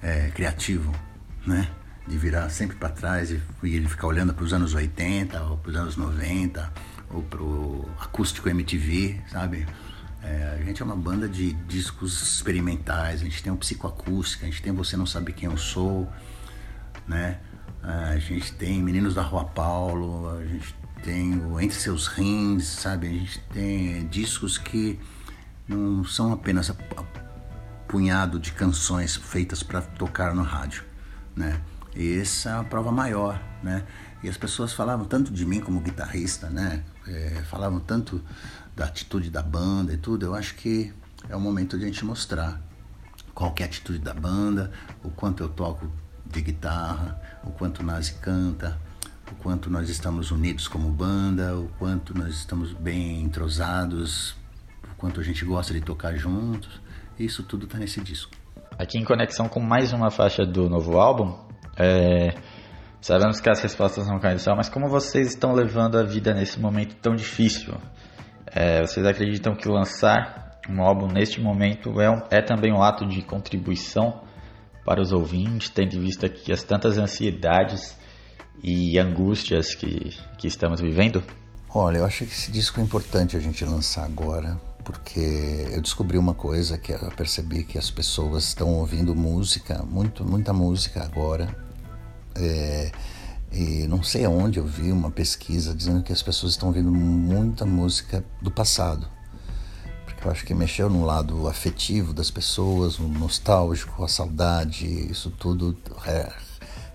é, 0.01 0.29
criativo, 0.31 0.91
né? 1.45 1.69
De 2.07 2.17
virar 2.17 2.49
sempre 2.49 2.75
para 2.75 2.89
trás 2.89 3.31
e, 3.31 3.41
ele 3.63 3.87
ficar 3.87 4.07
olhando 4.07 4.33
para 4.33 4.43
os 4.43 4.53
anos 4.53 4.73
80 4.73 5.41
ou 5.43 5.57
para 5.57 5.69
os 5.69 5.75
anos 5.75 5.95
90 5.95 6.73
ou 7.09 7.21
para 7.23 7.41
o 7.41 7.89
acústico 7.99 8.49
MTV, 8.49 9.21
sabe? 9.31 9.65
É, 10.21 10.57
a 10.59 10.63
gente 10.63 10.81
é 10.81 10.85
uma 10.85 10.95
banda 10.95 11.27
de 11.27 11.53
discos 11.67 12.21
experimentais, 12.21 13.21
a 13.21 13.25
gente 13.25 13.43
tem 13.43 13.51
um 13.51 13.57
psicoacústica, 13.57 14.45
a 14.45 14.49
gente 14.49 14.61
tem 14.61 14.71
Você 14.73 14.95
Não 14.95 15.05
Sabe 15.05 15.33
Quem 15.33 15.49
Eu 15.49 15.57
Sou, 15.57 16.11
né? 17.07 17.39
A 17.81 18.17
gente 18.17 18.53
tem 18.53 18.81
Meninos 18.81 19.13
da 19.13 19.21
Rua 19.21 19.43
Paulo, 19.43 20.29
a 20.37 20.45
gente 20.45 20.73
tem 21.03 21.37
o 21.37 21.59
Entre 21.59 21.77
Seus 21.77 22.07
Rins, 22.07 22.63
sabe? 22.63 23.07
A 23.07 23.11
gente 23.11 23.39
tem 23.51 24.07
discos 24.07 24.57
que 24.57 24.97
não 25.67 26.05
são 26.05 26.31
apenas 26.31 26.71
punhado 27.87 28.39
de 28.39 28.53
canções 28.53 29.17
feitas 29.17 29.61
para 29.61 29.81
tocar 29.81 30.33
no 30.33 30.43
rádio, 30.43 30.83
né? 31.35 31.59
Essa 31.95 32.49
é 32.49 32.53
a 32.53 32.63
prova 32.63 32.91
maior, 32.91 33.41
né? 33.61 33.85
E 34.23 34.29
as 34.29 34.37
pessoas 34.37 34.73
falavam 34.73 35.05
tanto 35.05 35.31
de 35.31 35.45
mim 35.45 35.59
como 35.59 35.79
guitarrista, 35.79 36.49
né? 36.49 36.83
É, 37.07 37.43
falavam 37.49 37.79
tanto 37.79 38.21
da 38.75 38.85
atitude 38.85 39.29
da 39.29 39.43
banda 39.43 39.93
e 39.93 39.97
tudo, 39.97 40.25
eu 40.25 40.33
acho 40.33 40.55
que 40.55 40.91
é 41.29 41.35
o 41.35 41.39
momento 41.39 41.77
de 41.77 41.83
a 41.83 41.87
gente 41.87 42.03
mostrar 42.03 42.59
qual 43.33 43.53
é 43.59 43.63
a 43.63 43.65
atitude 43.65 43.99
da 43.99 44.13
banda, 44.13 44.71
o 45.03 45.09
quanto 45.09 45.43
eu 45.43 45.49
toco 45.49 45.91
de 46.25 46.41
guitarra, 46.41 47.21
o 47.43 47.51
quanto 47.51 47.81
o 47.81 47.83
Nazi 47.83 48.15
canta, 48.15 48.79
o 49.31 49.35
quanto 49.35 49.69
nós 49.69 49.89
estamos 49.89 50.31
unidos 50.31 50.67
como 50.67 50.89
banda, 50.89 51.55
o 51.57 51.67
quanto 51.79 52.17
nós 52.17 52.33
estamos 52.33 52.73
bem 52.73 53.21
entrosados, 53.21 54.31
o 54.91 54.95
quanto 54.97 55.19
a 55.19 55.23
gente 55.23 55.45
gosta 55.45 55.73
de 55.73 55.81
tocar 55.81 56.15
juntos. 56.15 56.81
Isso 57.19 57.43
tudo 57.43 57.65
está 57.65 57.77
nesse 57.77 58.01
disco. 58.01 58.31
Aqui 58.77 58.97
em 58.97 59.03
conexão 59.03 59.47
com 59.47 59.59
mais 59.59 59.93
uma 59.93 60.09
faixa 60.09 60.45
do 60.45 60.69
novo 60.69 60.97
álbum, 60.97 61.37
é... 61.77 62.33
Sabemos 63.01 63.41
que 63.41 63.49
as 63.49 63.61
respostas 63.61 64.07
não 64.07 64.17
caem 64.17 64.35
do 64.35 64.41
céu, 64.41 64.55
mas 64.55 64.69
como 64.69 64.87
vocês 64.87 65.27
estão 65.27 65.51
levando 65.53 65.97
a 65.97 66.03
vida 66.03 66.33
nesse 66.33 66.57
momento 66.57 66.95
tão 66.95 67.13
difícil? 67.13 67.73
É, 68.45 68.79
vocês 68.79 69.05
acreditam 69.05 69.53
que 69.55 69.67
lançar 69.67 70.59
um 70.69 70.81
álbum 70.81 71.07
neste 71.07 71.41
momento 71.41 71.99
é, 71.99 72.09
um, 72.09 72.21
é 72.31 72.41
também 72.41 72.71
um 72.71 72.81
ato 72.81 73.05
de 73.05 73.21
contribuição 73.21 74.21
para 74.85 75.01
os 75.01 75.11
ouvintes, 75.11 75.69
tendo 75.69 75.95
em 75.95 76.01
vista 76.01 76.29
que 76.29 76.51
as 76.51 76.63
tantas 76.63 76.97
ansiedades 76.97 77.97
e 78.63 78.97
angústias 78.97 79.75
que, 79.75 80.15
que 80.37 80.47
estamos 80.47 80.79
vivendo? 80.79 81.23
Olha, 81.73 81.97
eu 81.97 82.05
acho 82.05 82.19
que 82.19 82.31
esse 82.31 82.51
disco 82.51 82.79
é 82.79 82.83
importante 82.83 83.35
a 83.35 83.39
gente 83.39 83.65
lançar 83.65 84.05
agora, 84.05 84.59
porque 84.83 85.67
eu 85.71 85.81
descobri 85.81 86.17
uma 86.17 86.33
coisa 86.33 86.77
que 86.77 86.91
eu 86.91 87.11
percebi 87.17 87.63
que 87.63 87.77
as 87.77 87.89
pessoas 87.89 88.45
estão 88.45 88.75
ouvindo 88.75 89.15
música, 89.15 89.83
muito, 89.83 90.23
muita 90.23 90.53
música 90.53 91.03
agora, 91.03 91.62
é, 92.35 92.91
e 93.51 93.85
não 93.87 94.01
sei 94.01 94.25
aonde 94.25 94.59
eu 94.59 94.65
vi 94.65 94.91
uma 94.91 95.11
pesquisa 95.11 95.75
dizendo 95.75 96.01
que 96.01 96.11
as 96.11 96.21
pessoas 96.21 96.53
estão 96.53 96.69
ouvindo 96.69 96.91
muita 96.91 97.65
música 97.65 98.23
do 98.41 98.49
passado. 98.49 99.07
Porque 100.05 100.27
eu 100.27 100.31
acho 100.31 100.45
que 100.45 100.53
mexeu 100.53 100.89
no 100.89 101.05
lado 101.05 101.47
afetivo 101.47 102.13
das 102.13 102.31
pessoas, 102.31 102.97
o 102.97 103.03
nostálgico, 103.03 104.03
a 104.03 104.07
saudade, 104.07 104.87
isso 105.11 105.29
tudo 105.29 105.77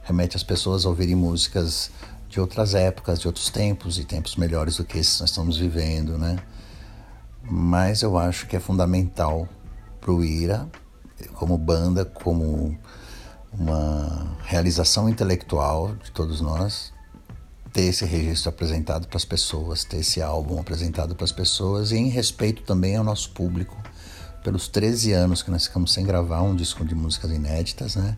remete 0.02 0.36
as 0.36 0.42
pessoas 0.42 0.84
a 0.84 0.88
ouvirem 0.88 1.14
músicas 1.14 1.90
de 2.28 2.40
outras 2.40 2.74
épocas, 2.74 3.20
de 3.20 3.26
outros 3.26 3.50
tempos 3.50 3.98
e 3.98 4.04
tempos 4.04 4.36
melhores 4.36 4.76
do 4.76 4.84
que 4.84 4.98
esses 4.98 5.14
que 5.14 5.20
nós 5.20 5.30
estamos 5.30 5.56
vivendo, 5.56 6.18
né? 6.18 6.38
Mas 7.42 8.02
eu 8.02 8.18
acho 8.18 8.46
que 8.46 8.56
é 8.56 8.60
fundamental 8.60 9.48
para 10.00 10.12
o 10.12 10.24
Ira, 10.24 10.68
como 11.34 11.56
banda, 11.56 12.04
como 12.04 12.78
uma 13.52 14.36
realização 14.44 15.08
intelectual 15.08 15.94
de 15.96 16.10
todos 16.10 16.40
nós 16.40 16.92
ter 17.72 17.82
esse 17.82 18.04
registro 18.04 18.48
apresentado 18.48 19.06
para 19.06 19.16
as 19.16 19.24
pessoas, 19.24 19.84
ter 19.84 19.98
esse 19.98 20.22
álbum 20.22 20.58
apresentado 20.58 21.14
para 21.14 21.24
as 21.24 21.32
pessoas 21.32 21.92
e 21.92 21.96
em 21.96 22.08
respeito 22.08 22.62
também 22.62 22.96
ao 22.96 23.04
nosso 23.04 23.30
público 23.30 23.76
pelos 24.42 24.68
13 24.68 25.12
anos 25.12 25.42
que 25.42 25.50
nós 25.50 25.66
ficamos 25.66 25.92
sem 25.92 26.04
gravar 26.04 26.42
um 26.42 26.56
disco 26.56 26.84
de 26.84 26.94
músicas 26.94 27.30
inéditas, 27.30 27.96
né? 27.96 28.16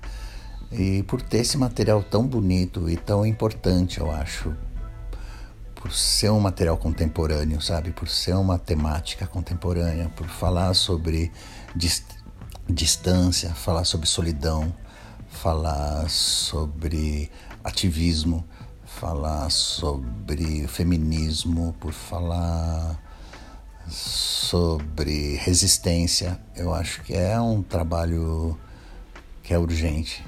E 0.71 1.03
por 1.03 1.21
ter 1.21 1.39
esse 1.39 1.59
material 1.59 2.03
tão 2.03 2.27
bonito 2.27 2.89
e 2.89 2.97
tão 2.97 3.27
importante, 3.27 3.99
eu 3.99 4.11
acho, 4.11 4.55
por 5.75 5.93
ser 5.93 6.31
um 6.31 6.39
material 6.39 6.77
contemporâneo, 6.77 7.61
sabe? 7.61 7.91
Por 7.91 8.09
ser 8.09 8.35
uma 8.35 8.59
temática 8.59 9.27
contemporânea, 9.27 10.09
por 10.11 10.29
falar 10.29 10.75
sobre 10.75 11.33
dist 11.75 12.05
distância, 12.69 13.51
falar 13.53 13.85
sobre 13.85 14.07
solidão, 14.07 14.73
falar 15.31 16.09
sobre 16.11 17.31
ativismo, 17.65 18.45
falar 18.85 19.51
sobre 19.51 20.67
feminismo, 20.69 21.75
por 21.81 21.93
falar 21.93 23.01
sobre 23.89 25.37
resistência. 25.37 26.39
Eu 26.55 26.75
acho 26.75 27.03
que 27.03 27.15
é 27.15 27.41
um 27.41 27.63
trabalho 27.63 28.59
que 29.43 29.55
é 29.55 29.59
urgente, 29.59 30.25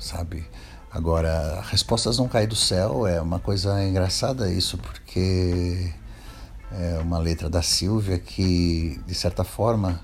sabe? 0.00 0.46
Agora, 0.90 1.60
respostas 1.70 2.16
não 2.16 2.26
caem 2.26 2.48
do 2.48 2.56
céu 2.56 3.06
é 3.06 3.20
uma 3.20 3.38
coisa 3.38 3.84
engraçada 3.84 4.50
isso, 4.50 4.78
porque 4.78 5.92
é 6.72 6.98
uma 6.98 7.18
letra 7.18 7.50
da 7.50 7.60
Silvia 7.60 8.18
que, 8.18 8.98
de 9.06 9.14
certa 9.14 9.44
forma, 9.44 10.00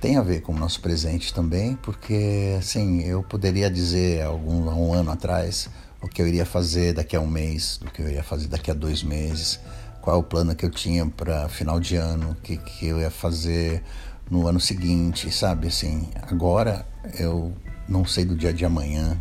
tem 0.00 0.16
a 0.16 0.22
ver 0.22 0.40
com 0.40 0.52
o 0.52 0.58
nosso 0.58 0.80
presente 0.80 1.32
também, 1.34 1.76
porque 1.76 2.56
assim, 2.58 3.02
eu 3.02 3.22
poderia 3.22 3.70
dizer 3.70 4.22
algum, 4.22 4.68
um 4.70 4.94
ano 4.94 5.10
atrás 5.10 5.68
o 6.00 6.08
que 6.08 6.22
eu 6.22 6.26
iria 6.26 6.46
fazer 6.46 6.94
daqui 6.94 7.14
a 7.14 7.20
um 7.20 7.26
mês, 7.26 7.78
o 7.82 7.90
que 7.90 8.00
eu 8.00 8.08
iria 8.08 8.22
fazer 8.22 8.48
daqui 8.48 8.70
a 8.70 8.74
dois 8.74 9.02
meses, 9.02 9.60
qual 10.00 10.16
é 10.16 10.18
o 10.18 10.22
plano 10.22 10.54
que 10.54 10.64
eu 10.64 10.70
tinha 10.70 11.04
para 11.04 11.46
final 11.50 11.78
de 11.78 11.96
ano, 11.96 12.30
o 12.30 12.34
que, 12.36 12.56
que 12.56 12.86
eu 12.86 12.98
ia 12.98 13.10
fazer 13.10 13.82
no 14.30 14.48
ano 14.48 14.58
seguinte, 14.58 15.30
sabe? 15.30 15.68
Assim, 15.68 16.08
agora 16.22 16.86
eu 17.18 17.52
não 17.86 18.06
sei 18.06 18.24
do 18.24 18.34
dia 18.34 18.54
de 18.54 18.64
amanhã 18.64 19.20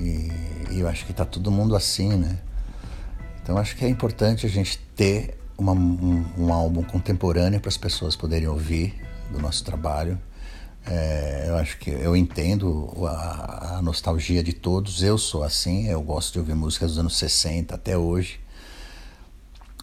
e, 0.00 0.32
e 0.72 0.80
eu 0.80 0.88
acho 0.88 1.04
que 1.04 1.12
está 1.12 1.24
todo 1.24 1.48
mundo 1.48 1.76
assim, 1.76 2.16
né? 2.16 2.40
Então 3.40 3.56
acho 3.56 3.76
que 3.76 3.84
é 3.84 3.88
importante 3.88 4.44
a 4.44 4.48
gente 4.48 4.78
ter 4.96 5.38
uma, 5.56 5.72
um, 5.72 6.24
um 6.36 6.52
álbum 6.52 6.82
contemporâneo 6.82 7.60
para 7.60 7.68
as 7.68 7.76
pessoas 7.76 8.16
poderem 8.16 8.48
ouvir 8.48 9.09
do 9.30 9.38
nosso 9.38 9.64
trabalho. 9.64 10.18
É, 10.86 11.46
eu 11.48 11.56
acho 11.56 11.78
que 11.78 11.90
eu 11.90 12.16
entendo 12.16 12.90
a, 13.06 13.76
a, 13.76 13.82
nostalgia 13.82 14.42
de 14.42 14.52
todos. 14.52 15.02
Eu 15.02 15.18
sou 15.18 15.42
assim, 15.42 15.88
eu 15.88 16.02
gosto 16.02 16.32
de 16.34 16.38
ouvir 16.38 16.54
músicas 16.54 16.90
dos 16.92 16.98
anos 16.98 17.16
60 17.16 17.74
até 17.74 17.96
hoje. 17.96 18.40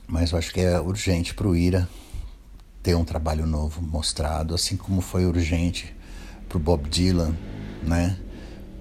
Mas 0.08 0.32
eu 0.32 0.38
acho 0.38 0.54
que 0.54 0.62
é 0.62 0.80
urgente 0.80 1.34
para 1.34 1.48
o 1.48 1.56
Ira 1.56 1.88
ter 2.82 2.96
um 2.96 3.04
trabalho 3.04 3.46
novo 3.46 3.82
mostrado, 3.82 4.56
assim 4.56 4.77
como 4.77 5.01
foi 5.01 5.25
urgente 5.25 5.94
para 6.48 6.58
o 6.58 6.60
Bob 6.60 6.88
Dylan, 6.89 7.36
né? 7.84 8.18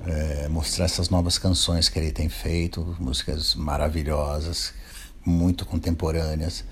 É, 0.07 0.49
mostrar 0.49 0.85
essas 0.85 1.09
novas 1.09 1.37
canções 1.37 1.89
que 1.89 1.99
ele 1.99 2.13
tem 2.13 2.29
feito, 2.29 2.97
músicas 3.01 3.57
maravilhosas, 3.57 4.73
muito 5.25 5.67
contemporâneas 5.67 6.65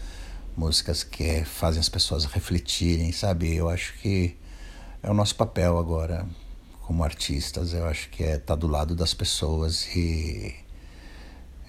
músicas 0.56 1.02
que 1.02 1.44
fazem 1.44 1.80
as 1.80 1.88
pessoas 1.88 2.24
refletirem, 2.24 3.12
sabe? 3.12 3.54
Eu 3.54 3.68
acho 3.68 3.94
que 3.98 4.36
é 5.02 5.10
o 5.10 5.14
nosso 5.14 5.34
papel 5.34 5.78
agora 5.78 6.26
como 6.82 7.02
artistas. 7.02 7.72
Eu 7.72 7.86
acho 7.86 8.08
que 8.10 8.22
é 8.22 8.36
estar 8.36 8.54
tá 8.54 8.54
do 8.54 8.66
lado 8.66 8.94
das 8.94 9.12
pessoas 9.14 9.86
e, 9.94 10.54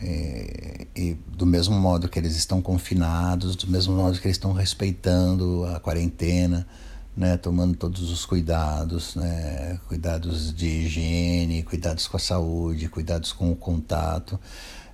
e, 0.02 0.88
e, 0.96 1.14
do 1.28 1.46
mesmo 1.46 1.80
modo 1.80 2.08
que 2.08 2.20
eles 2.20 2.36
estão 2.36 2.62
confinados, 2.62 3.56
do 3.56 3.68
mesmo 3.68 3.96
modo 3.96 4.20
que 4.20 4.28
eles 4.28 4.38
estão 4.38 4.54
respeitando 4.54 5.66
a 5.66 5.80
quarentena, 5.80 6.68
né, 7.16 7.38
tomando 7.38 7.76
todos 7.78 8.12
os 8.12 8.26
cuidados, 8.26 9.16
né, 9.16 9.80
cuidados 9.88 10.54
de 10.54 10.68
higiene, 10.68 11.64
cuidados 11.64 12.08
com 12.08 12.18
a 12.18 12.20
saúde, 12.20 12.90
cuidados 12.90 13.32
com 13.32 13.52
o 13.52 13.56
contato. 13.56 14.40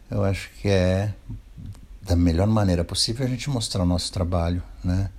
Eu 0.10 0.24
acho 0.24 0.50
que 0.62 0.68
é 0.68 1.14
da 2.12 2.16
melhor 2.18 2.48
maneira 2.48 2.84
possível 2.84 3.26
a 3.26 3.30
gente 3.30 3.50
mostrar 3.50 3.84
o 3.84 3.86
nosso 3.86 4.12
trabalho, 4.12 4.62
né? 4.84 5.10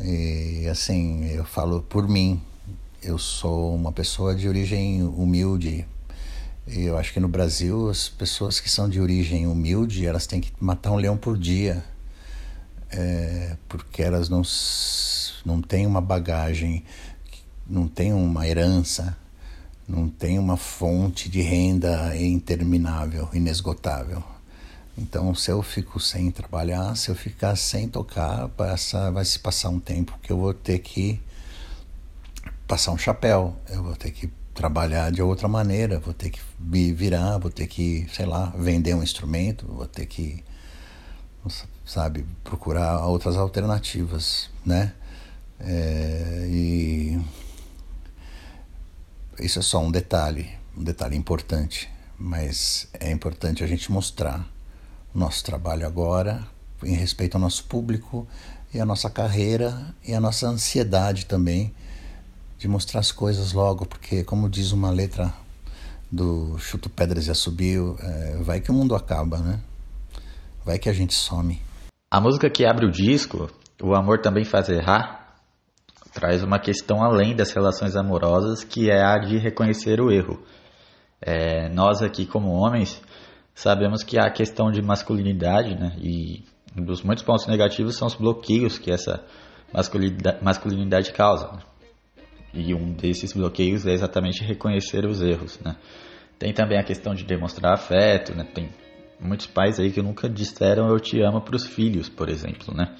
E 0.00 0.66
assim, 0.68 1.24
eu 1.26 1.44
falo 1.44 1.80
por 1.82 2.08
mim, 2.08 2.42
eu 3.00 3.16
sou 3.18 3.72
uma 3.76 3.92
pessoa 3.92 4.34
de 4.34 4.48
origem 4.48 5.04
humilde. 5.04 5.86
E 6.66 6.82
eu 6.82 6.98
acho 6.98 7.12
que 7.12 7.20
no 7.20 7.28
Brasil 7.28 7.88
as 7.88 8.08
pessoas 8.08 8.58
que 8.58 8.68
são 8.68 8.88
de 8.88 9.00
origem 9.00 9.46
humilde, 9.46 10.04
elas 10.04 10.26
têm 10.26 10.40
que 10.40 10.52
matar 10.58 10.90
um 10.90 10.96
leão 10.96 11.16
por 11.16 11.38
dia. 11.38 11.84
É, 12.90 13.56
porque 13.68 14.02
elas 14.02 14.28
não, 14.28 14.42
não 15.46 15.62
têm 15.62 15.86
uma 15.86 16.00
bagagem, 16.00 16.82
não 17.64 17.86
têm 17.86 18.12
uma 18.12 18.44
herança, 18.44 19.16
não 19.86 20.08
têm 20.08 20.36
uma 20.36 20.56
fonte 20.56 21.28
de 21.28 21.42
renda 21.42 22.16
interminável, 22.16 23.28
inesgotável. 23.32 24.37
Então, 24.98 25.32
se 25.32 25.48
eu 25.48 25.62
fico 25.62 26.00
sem 26.00 26.28
trabalhar, 26.28 26.96
se 26.96 27.08
eu 27.08 27.14
ficar 27.14 27.54
sem 27.54 27.88
tocar, 27.88 28.48
passa, 28.48 29.12
vai 29.12 29.24
se 29.24 29.38
passar 29.38 29.68
um 29.68 29.78
tempo 29.78 30.18
que 30.20 30.32
eu 30.32 30.36
vou 30.36 30.52
ter 30.52 30.80
que 30.80 31.20
passar 32.66 32.90
um 32.90 32.98
chapéu, 32.98 33.56
eu 33.68 33.80
vou 33.80 33.94
ter 33.94 34.10
que 34.10 34.28
trabalhar 34.52 35.12
de 35.12 35.22
outra 35.22 35.46
maneira, 35.46 36.00
vou 36.00 36.12
ter 36.12 36.30
que 36.30 36.40
me 36.58 36.92
virar, 36.92 37.38
vou 37.38 37.48
ter 37.48 37.68
que, 37.68 38.08
sei 38.12 38.26
lá, 38.26 38.52
vender 38.58 38.92
um 38.94 39.02
instrumento, 39.02 39.66
vou 39.68 39.86
ter 39.86 40.04
que, 40.04 40.42
sabe, 41.86 42.26
procurar 42.42 43.06
outras 43.06 43.36
alternativas, 43.36 44.50
né? 44.66 44.92
É, 45.60 46.44
e 46.50 47.20
isso 49.38 49.60
é 49.60 49.62
só 49.62 49.78
um 49.80 49.92
detalhe, 49.92 50.50
um 50.76 50.82
detalhe 50.82 51.16
importante, 51.16 51.88
mas 52.18 52.88
é 52.98 53.12
importante 53.12 53.62
a 53.62 53.66
gente 53.66 53.92
mostrar 53.92 54.57
nosso 55.18 55.44
trabalho 55.44 55.86
agora, 55.86 56.46
em 56.82 56.94
respeito 56.94 57.34
ao 57.36 57.40
nosso 57.40 57.64
público 57.64 58.26
e 58.72 58.80
a 58.80 58.86
nossa 58.86 59.10
carreira 59.10 59.94
e 60.06 60.14
a 60.14 60.20
nossa 60.20 60.46
ansiedade 60.46 61.26
também 61.26 61.74
de 62.58 62.66
mostrar 62.66 63.00
as 63.00 63.12
coisas 63.12 63.52
logo, 63.52 63.86
porque, 63.86 64.24
como 64.24 64.48
diz 64.48 64.72
uma 64.72 64.90
letra 64.90 65.32
do 66.10 66.58
Chuto 66.58 66.90
Pedras 66.90 67.26
e 67.26 67.30
Assobio, 67.30 67.96
é, 68.00 68.36
vai 68.42 68.60
que 68.60 68.70
o 68.70 68.74
mundo 68.74 68.94
acaba, 68.94 69.38
né? 69.38 69.60
Vai 70.64 70.78
que 70.78 70.88
a 70.88 70.92
gente 70.92 71.14
some. 71.14 71.60
A 72.10 72.20
música 72.20 72.50
que 72.50 72.66
abre 72.66 72.86
o 72.86 72.90
disco, 72.90 73.50
O 73.80 73.94
Amor 73.94 74.20
Também 74.20 74.44
Faz 74.44 74.68
Errar, 74.68 75.36
traz 76.12 76.42
uma 76.42 76.58
questão 76.58 77.02
além 77.02 77.36
das 77.36 77.52
relações 77.52 77.94
amorosas, 77.94 78.64
que 78.64 78.90
é 78.90 79.02
a 79.02 79.18
de 79.18 79.38
reconhecer 79.38 80.00
o 80.00 80.10
erro. 80.10 80.42
É, 81.20 81.68
nós 81.68 82.02
aqui, 82.02 82.26
como 82.26 82.50
homens, 82.50 83.00
sabemos 83.58 84.04
que 84.04 84.16
a 84.16 84.30
questão 84.30 84.70
de 84.70 84.80
masculinidade, 84.80 85.74
né, 85.74 85.96
e 86.00 86.44
um 86.76 86.84
dos 86.84 87.02
muitos 87.02 87.24
pontos 87.24 87.48
negativos 87.48 87.96
são 87.96 88.06
os 88.06 88.14
bloqueios 88.14 88.78
que 88.78 88.88
essa 88.88 89.24
masculinidade, 89.72 90.38
masculinidade 90.44 91.12
causa. 91.12 91.50
Né? 91.52 91.62
E 92.54 92.72
um 92.72 92.92
desses 92.92 93.32
bloqueios 93.32 93.84
é 93.84 93.92
exatamente 93.92 94.44
reconhecer 94.44 95.04
os 95.04 95.20
erros, 95.20 95.58
né? 95.60 95.76
Tem 96.38 96.52
também 96.54 96.78
a 96.78 96.84
questão 96.84 97.14
de 97.14 97.24
demonstrar 97.24 97.74
afeto, 97.74 98.32
né? 98.34 98.44
Tem 98.44 98.70
muitos 99.20 99.48
pais 99.48 99.80
aí 99.80 99.90
que 99.90 100.00
nunca 100.00 100.28
disseram 100.28 100.88
eu 100.88 101.00
te 101.00 101.20
amo 101.20 101.40
para 101.40 101.56
os 101.56 101.66
filhos, 101.66 102.08
por 102.08 102.28
exemplo, 102.28 102.72
né? 102.72 102.94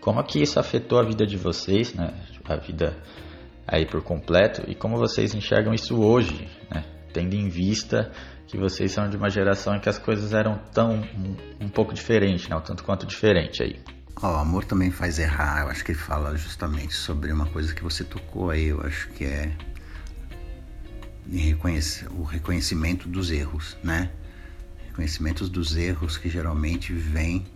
Como 0.00 0.22
que 0.24 0.42
isso 0.42 0.58
afetou 0.58 0.98
a 0.98 1.04
vida 1.04 1.26
de 1.26 1.36
vocês, 1.36 1.94
né? 1.94 2.14
A 2.46 2.56
vida 2.56 2.96
aí 3.68 3.84
por 3.84 4.02
completo 4.02 4.62
e 4.68 4.74
como 4.74 4.96
vocês 4.96 5.34
enxergam 5.34 5.74
isso 5.74 6.02
hoje, 6.02 6.48
né? 6.70 6.82
Tendo 7.12 7.34
em 7.34 7.48
vista 7.48 8.10
que 8.52 8.58
vocês 8.58 8.92
são 8.92 9.08
de 9.08 9.16
uma 9.16 9.30
geração 9.30 9.74
em 9.74 9.80
que 9.80 9.88
as 9.88 9.98
coisas 9.98 10.34
eram 10.34 10.58
tão 10.74 10.96
um, 10.96 11.36
um 11.58 11.68
pouco 11.70 11.94
diferentes, 11.94 12.46
né? 12.50 12.62
tanto 12.62 12.84
quanto 12.84 13.06
diferente 13.06 13.62
aí. 13.62 13.80
Oh, 14.22 14.26
o 14.26 14.36
amor 14.36 14.66
também 14.66 14.90
faz 14.90 15.18
errar. 15.18 15.62
Eu 15.62 15.68
acho 15.68 15.82
que 15.82 15.92
ele 15.92 15.98
fala 15.98 16.36
justamente 16.36 16.92
sobre 16.92 17.32
uma 17.32 17.46
coisa 17.46 17.74
que 17.74 17.82
você 17.82 18.04
tocou 18.04 18.50
aí. 18.50 18.66
Eu 18.66 18.82
acho 18.82 19.08
que 19.08 19.24
é 19.24 19.56
o 22.10 22.22
reconhecimento 22.24 23.08
dos 23.08 23.30
erros, 23.30 23.74
né? 23.82 24.10
Reconhecimento 24.88 25.48
dos 25.48 25.74
erros 25.74 26.18
que 26.18 26.28
geralmente 26.28 26.92
vêm 26.92 27.46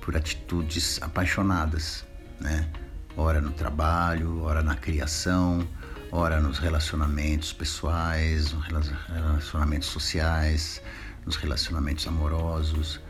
por 0.00 0.16
atitudes 0.16 1.02
apaixonadas, 1.02 2.02
né? 2.40 2.66
Ora 3.14 3.42
no 3.42 3.50
trabalho, 3.50 4.40
ora 4.40 4.62
na 4.62 4.74
criação, 4.74 5.68
ora 6.16 6.40
nos 6.40 6.58
relacionamentos 6.58 7.52
pessoais, 7.52 8.52
nos 8.52 8.88
relacionamentos 9.08 9.88
sociais, 9.88 10.80
nos 11.26 11.34
relacionamentos 11.34 12.06
amorosos. 12.06 13.00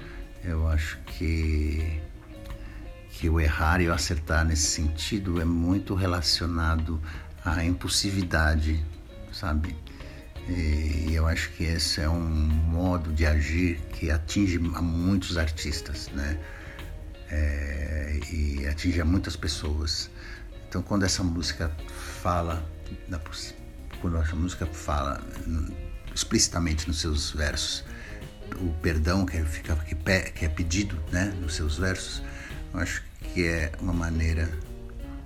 Eu 0.43 0.67
acho 0.67 0.99
que 1.05 2.01
que 3.11 3.29
o 3.29 3.39
errar 3.39 3.81
e 3.81 3.89
o 3.89 3.93
acertar 3.93 4.45
nesse 4.45 4.67
sentido 4.67 5.41
é 5.41 5.45
muito 5.45 5.95
relacionado 5.95 7.01
à 7.45 7.63
impulsividade, 7.63 8.85
sabe? 9.33 9.77
E 10.49 11.15
eu 11.15 11.27
acho 11.27 11.51
que 11.51 11.65
esse 11.65 12.01
é 12.01 12.09
um 12.09 12.21
modo 12.21 13.13
de 13.13 13.25
agir 13.25 13.79
que 13.93 14.11
atinge 14.11 14.57
a 14.75 14.83
muitos 14.83 15.37
artistas, 15.37 16.09
né? 16.09 16.39
É, 17.31 18.19
e 18.33 18.67
atinge 18.67 19.01
a 19.01 19.05
muitas 19.05 19.37
pessoas. 19.37 20.11
Então, 20.69 20.83
quando 20.83 21.05
essa 21.05 21.23
música 21.23 21.71
fala 22.21 22.74
quando 24.01 24.17
a 24.17 24.35
música 24.35 24.67
fala 24.67 25.21
explicitamente 26.15 26.87
nos 26.87 27.01
seus 27.01 27.31
versos 27.31 27.85
o 28.61 28.73
perdão 28.83 29.25
que, 29.27 29.43
fica, 29.45 29.75
que 29.77 30.45
é 30.45 30.49
pedido 30.49 30.99
né, 31.11 31.35
nos 31.41 31.55
seus 31.55 31.79
versos, 31.79 32.23
eu 32.73 32.81
acho 32.81 33.03
que 33.33 33.47
é 33.47 33.73
uma 33.81 33.93
maneira 33.93 34.49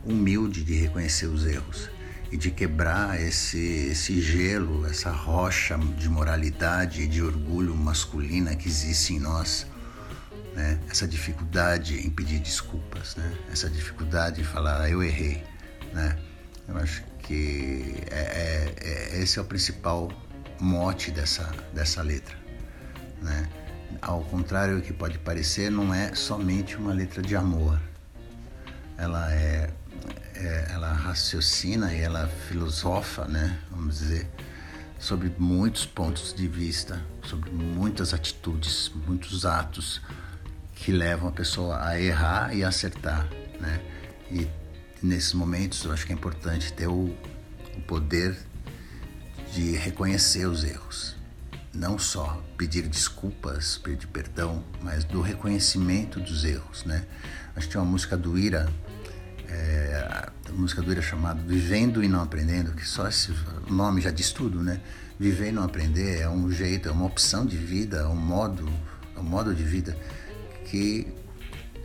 humilde 0.04 0.64
de 0.64 0.74
reconhecer 0.74 1.26
os 1.26 1.46
erros 1.46 1.90
e 2.30 2.36
de 2.36 2.50
quebrar 2.50 3.20
esse, 3.20 3.88
esse 3.90 4.20
gelo, 4.20 4.86
essa 4.86 5.10
rocha 5.10 5.78
de 5.78 6.08
moralidade 6.08 7.02
e 7.02 7.06
de 7.06 7.22
orgulho 7.22 7.74
masculina 7.74 8.54
que 8.54 8.68
existe 8.68 9.14
em 9.14 9.18
nós. 9.18 9.66
Né? 10.54 10.78
Essa 10.90 11.06
dificuldade 11.06 12.06
em 12.06 12.10
pedir 12.10 12.38
desculpas, 12.38 13.16
né? 13.16 13.32
essa 13.50 13.68
dificuldade 13.68 14.40
em 14.40 14.44
falar, 14.44 14.82
ah, 14.82 14.90
eu 14.90 15.02
errei. 15.02 15.42
Né? 15.92 16.18
Eu 16.66 16.76
acho 16.76 17.02
que 17.17 17.17
é, 17.34 18.74
é, 18.80 19.16
é, 19.16 19.22
esse 19.22 19.38
é 19.38 19.42
o 19.42 19.44
principal 19.44 20.10
mote 20.60 21.10
dessa, 21.10 21.50
dessa 21.72 22.02
letra. 22.02 22.36
Né? 23.22 23.48
Ao 24.00 24.22
contrário 24.22 24.76
do 24.76 24.82
que 24.82 24.92
pode 24.92 25.18
parecer, 25.18 25.70
não 25.70 25.92
é 25.92 26.14
somente 26.14 26.76
uma 26.76 26.92
letra 26.92 27.22
de 27.22 27.34
amor. 27.36 27.80
Ela 28.96 29.32
é, 29.32 29.70
é 30.34 30.66
ela 30.70 30.92
raciocina 30.92 31.92
e 31.92 32.00
ela 32.00 32.28
filosofa, 32.48 33.24
né? 33.26 33.58
Vamos 33.70 33.98
dizer, 33.98 34.26
sobre 34.98 35.32
muitos 35.38 35.86
pontos 35.86 36.34
de 36.34 36.48
vista, 36.48 37.00
sobre 37.22 37.50
muitas 37.50 38.12
atitudes, 38.12 38.90
muitos 39.06 39.46
atos 39.46 40.02
que 40.74 40.92
levam 40.92 41.28
a 41.28 41.32
pessoa 41.32 41.84
a 41.84 42.00
errar 42.00 42.54
e 42.54 42.64
acertar, 42.64 43.28
né? 43.60 43.80
E 44.30 44.46
nesses 45.02 45.32
momentos 45.32 45.84
eu 45.84 45.92
acho 45.92 46.06
que 46.06 46.12
é 46.12 46.14
importante 46.14 46.72
ter 46.72 46.88
o, 46.88 47.14
o 47.76 47.80
poder 47.86 48.36
de 49.52 49.72
reconhecer 49.72 50.46
os 50.46 50.64
erros. 50.64 51.16
Não 51.72 51.98
só 51.98 52.42
pedir 52.56 52.88
desculpas, 52.88 53.78
pedir 53.78 54.06
perdão, 54.08 54.64
mas 54.82 55.04
do 55.04 55.20
reconhecimento 55.20 56.18
dos 56.18 56.44
erros, 56.44 56.84
né? 56.84 57.04
Acho 57.54 57.66
que 57.66 57.72
tinha 57.72 57.82
uma 57.82 57.90
música 57.90 58.16
do 58.16 58.38
Ira, 58.38 58.68
é, 59.48 60.30
a 60.48 60.52
música 60.52 60.82
do 60.82 60.90
Ira 60.90 61.02
chamada 61.02 61.40
Vivendo 61.42 62.02
e 62.02 62.08
Não 62.08 62.22
Aprendendo, 62.22 62.72
que 62.72 62.86
só 62.86 63.06
esse 63.08 63.32
nome 63.70 64.00
já 64.00 64.10
diz 64.10 64.32
tudo, 64.32 64.62
né? 64.62 64.80
Viver 65.18 65.48
e 65.48 65.52
não 65.52 65.64
aprender 65.64 66.20
é 66.20 66.28
um 66.28 66.50
jeito, 66.50 66.88
é 66.88 66.92
uma 66.92 67.04
opção 67.04 67.44
de 67.44 67.56
vida, 67.56 67.98
é 67.98 68.06
um 68.06 68.14
modo, 68.14 68.68
é 69.16 69.18
um 69.18 69.24
modo 69.24 69.52
de 69.52 69.64
vida 69.64 69.96
que, 70.64 71.12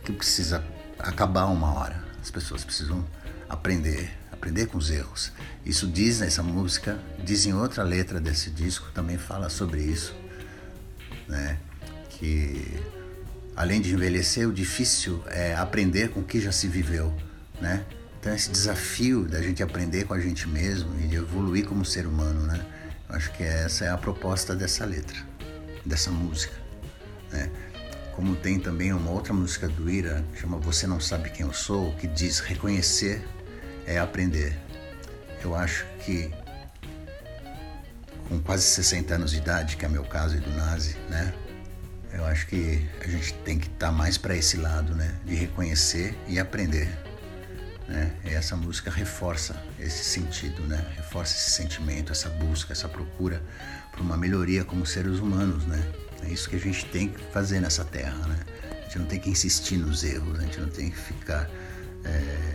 que 0.04 0.12
precisa 0.12 0.64
acabar 0.98 1.46
uma 1.46 1.74
hora. 1.74 2.04
As 2.24 2.30
pessoas 2.30 2.64
precisam 2.64 3.04
aprender, 3.50 4.10
aprender 4.32 4.64
com 4.64 4.78
os 4.78 4.90
erros. 4.90 5.30
Isso 5.62 5.86
diz 5.86 6.20
nessa 6.20 6.42
música, 6.42 6.98
diz 7.22 7.44
em 7.44 7.52
outra 7.52 7.82
letra 7.82 8.18
desse 8.18 8.48
disco, 8.48 8.90
também 8.94 9.18
fala 9.18 9.50
sobre 9.50 9.82
isso, 9.82 10.16
né? 11.28 11.58
Que 12.08 12.80
além 13.54 13.82
de 13.82 13.92
envelhecer, 13.92 14.48
o 14.48 14.54
difícil 14.54 15.22
é 15.26 15.54
aprender 15.54 16.08
com 16.12 16.20
o 16.20 16.24
que 16.24 16.40
já 16.40 16.50
se 16.50 16.66
viveu, 16.66 17.14
né? 17.60 17.84
Então 18.18 18.34
esse 18.34 18.50
desafio 18.50 19.26
da 19.26 19.42
gente 19.42 19.62
aprender 19.62 20.06
com 20.06 20.14
a 20.14 20.18
gente 20.18 20.48
mesmo 20.48 20.98
e 21.00 21.06
de 21.06 21.16
evoluir 21.16 21.66
como 21.66 21.84
ser 21.84 22.06
humano, 22.06 22.46
né? 22.46 22.64
Eu 23.06 23.16
acho 23.16 23.30
que 23.32 23.42
essa 23.42 23.84
é 23.84 23.90
a 23.90 23.98
proposta 23.98 24.56
dessa 24.56 24.86
letra, 24.86 25.18
dessa 25.84 26.10
música, 26.10 26.54
né? 27.30 27.50
Como 28.16 28.36
tem 28.36 28.60
também 28.60 28.92
uma 28.92 29.10
outra 29.10 29.32
música 29.32 29.68
do 29.68 29.90
Ira, 29.90 30.24
chama 30.34 30.56
Você 30.58 30.86
Não 30.86 31.00
Sabe 31.00 31.30
Quem 31.30 31.44
Eu 31.44 31.52
Sou, 31.52 31.92
que 31.96 32.06
diz 32.06 32.38
reconhecer 32.38 33.26
é 33.86 33.98
aprender. 33.98 34.56
Eu 35.42 35.54
acho 35.54 35.84
que 36.04 36.32
com 38.28 38.40
quase 38.40 38.62
60 38.62 39.14
anos 39.14 39.32
de 39.32 39.38
idade, 39.38 39.76
que 39.76 39.84
é 39.84 39.88
meu 39.88 40.04
caso 40.04 40.36
e 40.36 40.40
do 40.40 40.50
Nazi, 40.50 40.96
né? 41.10 41.34
Eu 42.12 42.24
acho 42.24 42.46
que 42.46 42.88
a 43.00 43.08
gente 43.08 43.34
tem 43.44 43.58
que 43.58 43.66
estar 43.66 43.88
tá 43.88 43.92
mais 43.92 44.16
para 44.16 44.36
esse 44.36 44.56
lado, 44.56 44.94
né? 44.94 45.14
De 45.24 45.34
reconhecer 45.34 46.16
e 46.28 46.38
aprender. 46.38 46.88
Né? 47.88 48.12
E 48.24 48.30
essa 48.30 48.56
música 48.56 48.90
reforça 48.90 49.60
esse 49.78 50.04
sentido, 50.04 50.62
né? 50.62 50.86
Reforça 50.96 51.36
esse 51.36 51.50
sentimento, 51.50 52.12
essa 52.12 52.30
busca, 52.30 52.72
essa 52.72 52.88
procura 52.88 53.42
por 53.90 54.00
uma 54.00 54.16
melhoria 54.16 54.64
como 54.64 54.86
seres 54.86 55.18
humanos, 55.18 55.66
né? 55.66 55.84
É 56.26 56.32
isso 56.32 56.48
que 56.48 56.56
a 56.56 56.58
gente 56.58 56.86
tem 56.86 57.08
que 57.08 57.20
fazer 57.32 57.60
nessa 57.60 57.84
terra, 57.84 58.26
né? 58.26 58.38
A 58.78 58.82
gente 58.84 58.98
não 58.98 59.06
tem 59.06 59.20
que 59.20 59.28
insistir 59.28 59.76
nos 59.76 60.04
erros, 60.04 60.38
a 60.38 60.42
gente 60.42 60.60
não 60.60 60.68
tem 60.68 60.90
que 60.90 60.96
ficar 60.96 61.50
é, 62.04 62.52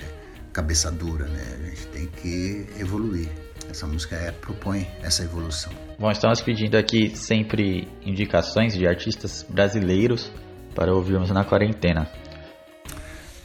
cabeça 0.51 0.91
dura, 0.91 1.27
né? 1.27 1.58
A 1.62 1.69
gente 1.69 1.88
tem 1.88 2.08
que 2.08 2.65
evoluir. 2.79 3.29
Essa 3.69 3.86
música 3.86 4.15
é, 4.15 4.32
propõe 4.32 4.88
essa 5.03 5.23
evolução. 5.23 5.71
Bom, 5.99 6.10
estamos 6.10 6.41
pedindo 6.41 6.75
aqui 6.75 7.15
sempre 7.15 7.88
indicações 8.03 8.73
de 8.73 8.88
artistas 8.88 9.45
brasileiros 9.47 10.32
para 10.73 10.93
ouvirmos 10.93 11.29
na 11.29 11.45
quarentena. 11.45 12.10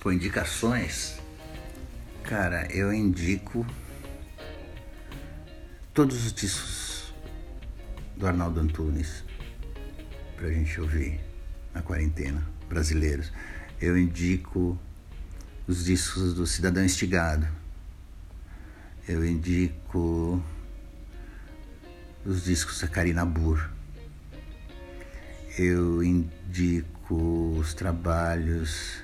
Por 0.00 0.14
indicações, 0.14 1.20
cara, 2.22 2.66
eu 2.70 2.92
indico 2.92 3.66
todos 5.92 6.24
os 6.24 6.32
discos 6.32 7.12
do 8.16 8.26
Arnaldo 8.26 8.60
Antunes 8.60 9.23
para 10.36 10.48
a 10.48 10.52
gente 10.52 10.80
ouvir 10.80 11.20
na 11.72 11.82
quarentena, 11.82 12.46
brasileiros. 12.68 13.32
Eu 13.80 13.98
indico 13.98 14.78
os 15.66 15.84
discos 15.84 16.34
do 16.34 16.46
Cidadão 16.46 16.84
Estigado. 16.84 17.46
Eu 19.08 19.24
indico 19.24 20.42
os 22.24 22.44
discos 22.44 22.80
da 22.80 22.88
Karina 22.88 23.24
Burr. 23.24 23.70
Eu 25.58 26.02
indico 26.02 27.56
os 27.58 27.74
trabalhos 27.74 29.02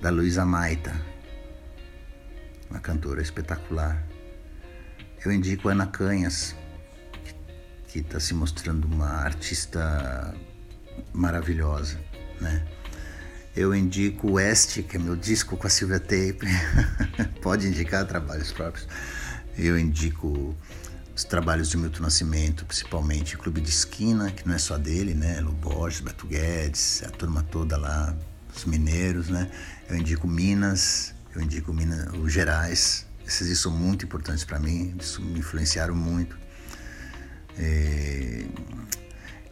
da 0.00 0.10
Luísa 0.10 0.44
Maita, 0.44 0.94
uma 2.70 2.80
cantora 2.80 3.20
espetacular. 3.20 4.02
Eu 5.24 5.32
indico 5.32 5.68
Ana 5.68 5.86
Canhas, 5.86 6.54
que 7.88 8.00
está 8.00 8.20
se 8.20 8.34
mostrando 8.34 8.86
uma 8.86 9.08
artista 9.08 10.34
maravilhosa, 11.12 11.98
né? 12.40 12.66
Eu 13.56 13.72
indico 13.72 14.26
o 14.26 14.32
West, 14.32 14.82
que 14.82 14.96
é 14.96 14.98
meu 14.98 15.14
disco 15.14 15.56
com 15.56 15.66
a 15.66 15.70
Silvia 15.70 16.00
Tape. 16.00 16.40
Pode 17.40 17.68
indicar 17.68 18.04
trabalhos 18.04 18.50
próprios. 18.50 18.88
Eu 19.56 19.78
indico 19.78 20.56
os 21.14 21.22
trabalhos 21.22 21.70
de 21.70 21.76
Milton 21.76 22.02
Nascimento, 22.02 22.66
principalmente 22.66 23.38
Clube 23.38 23.60
de 23.60 23.68
Esquina, 23.68 24.32
que 24.32 24.44
não 24.44 24.56
é 24.56 24.58
só 24.58 24.76
dele, 24.76 25.14
né? 25.14 25.40
Lu 25.40 25.52
Borges, 25.52 26.00
Beto 26.00 26.26
Guedes, 26.26 27.04
a 27.06 27.10
turma 27.10 27.44
toda 27.44 27.76
lá, 27.76 28.16
os 28.52 28.64
mineiros, 28.64 29.28
né? 29.28 29.48
Eu 29.88 29.96
indico 29.96 30.26
Minas, 30.26 31.14
eu 31.32 31.40
indico 31.40 31.72
Minas, 31.72 32.12
os 32.14 32.32
Gerais. 32.32 33.06
Esses 33.24 33.56
são 33.60 33.70
muito 33.70 34.04
importantes 34.04 34.44
para 34.44 34.58
mim, 34.58 34.96
isso 35.00 35.22
me 35.22 35.38
influenciaram 35.38 35.94
muito. 35.94 36.36
É 37.56 38.44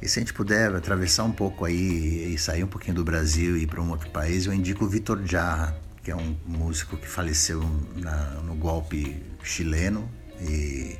E 0.03 0.09
se 0.09 0.19
a 0.19 0.21
gente 0.23 0.35
puder 0.35 0.75
atravessar 0.75 1.23
um 1.23 1.31
pouco 1.31 1.65
aí 1.65 2.35
e 2.35 2.37
sair 2.37 2.65
um 2.65 2.67
pouquinho 2.67 2.97
do 2.97 3.05
Brasil 3.05 3.57
e 3.57 3.62
ir 3.62 3.67
para 3.69 3.81
um 3.81 3.88
outro 3.88 4.11
país, 4.11 4.47
eu 4.47 4.53
indico 4.53 4.85
o 4.85 4.88
Vitor 4.88 5.25
Jarra, 5.25 5.81
que 6.03 6.11
é 6.11 6.17
um 6.17 6.37
músico 6.45 6.97
que 6.97 7.07
faleceu 7.07 7.62
na, 7.95 8.31
no 8.41 8.57
golpe 8.57 9.23
chileno 9.45 10.11
e 10.41 10.99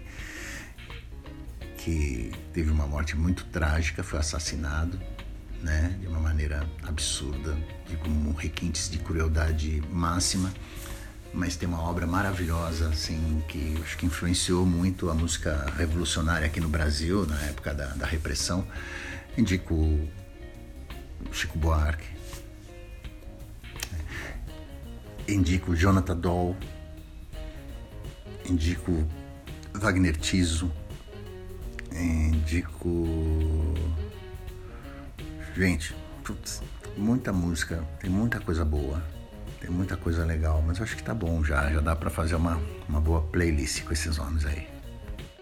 que 1.79 2.31
teve 2.53 2.71
uma 2.71 2.87
morte 2.87 3.17
muito 3.17 3.45
trágica, 3.47 4.05
foi 4.05 4.21
assassinado, 4.21 5.01
né, 5.61 5.99
de 6.01 6.07
uma 6.07 6.21
maneira 6.21 6.65
absurda, 6.85 7.59
e 7.91 7.97
com 7.97 8.33
requintes 8.33 8.89
de 8.89 8.99
crueldade 8.99 9.83
máxima, 9.91 10.55
mas 11.33 11.57
tem 11.57 11.69
uma 11.69 11.83
obra 11.83 12.07
maravilhosa, 12.07 12.89
assim, 12.89 13.43
que 13.49 13.79
acho 13.83 13.97
que 13.97 14.07
influenciou 14.07 14.67
muito 14.67 15.09
a 15.09 15.15
música 15.15 15.73
revolucionária 15.77 16.47
aqui 16.47 16.61
no 16.61 16.69
Brasil, 16.69 17.27
na 17.27 17.41
época 17.43 17.73
da, 17.73 17.87
da 17.87 18.07
repressão. 18.07 18.67
Indico 19.37 19.99
Chico 21.31 21.59
Buarque, 21.59 22.07
indico 25.27 25.75
Jonathan 25.75 26.17
Doll, 26.17 26.57
indico 28.49 28.93
Wagner 29.73 30.17
Tiso, 30.17 30.71
indico. 31.93 33.07
Gente, 35.57 35.95
putz, 36.25 36.63
muita 36.97 37.33
música, 37.33 37.83
tem 38.01 38.11
muita 38.11 38.41
coisa 38.41 38.65
boa, 38.65 39.03
tem 39.63 39.71
muita 39.71 39.97
coisa 39.97 40.25
legal, 40.25 40.61
mas 40.67 40.79
eu 40.79 40.85
acho 40.85 40.97
que 40.97 41.05
tá 41.05 41.15
bom 41.15 41.45
já, 41.45 41.71
já 41.71 41.81
dá 41.81 41.95
para 41.95 42.11
fazer 42.11 42.35
uma, 42.35 42.61
uma 42.89 43.01
boa 43.01 43.23
playlist 43.23 43.85
com 43.85 43.93
esses 43.93 44.19
nomes 44.19 44.45
aí. 44.45 44.67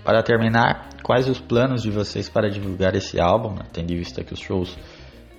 Para 0.05 0.23
terminar, 0.23 0.91
quais 1.03 1.27
os 1.27 1.41
planos 1.41 1.83
de 1.83 1.91
vocês 1.91 2.29
para 2.29 2.51
divulgar 2.51 2.95
esse 2.95 3.19
álbum, 3.19 3.55
né? 3.55 3.63
tendo 3.73 3.91
em 3.91 3.97
vista 3.97 4.23
que 4.23 4.35
os 4.35 4.39
shows 4.39 4.79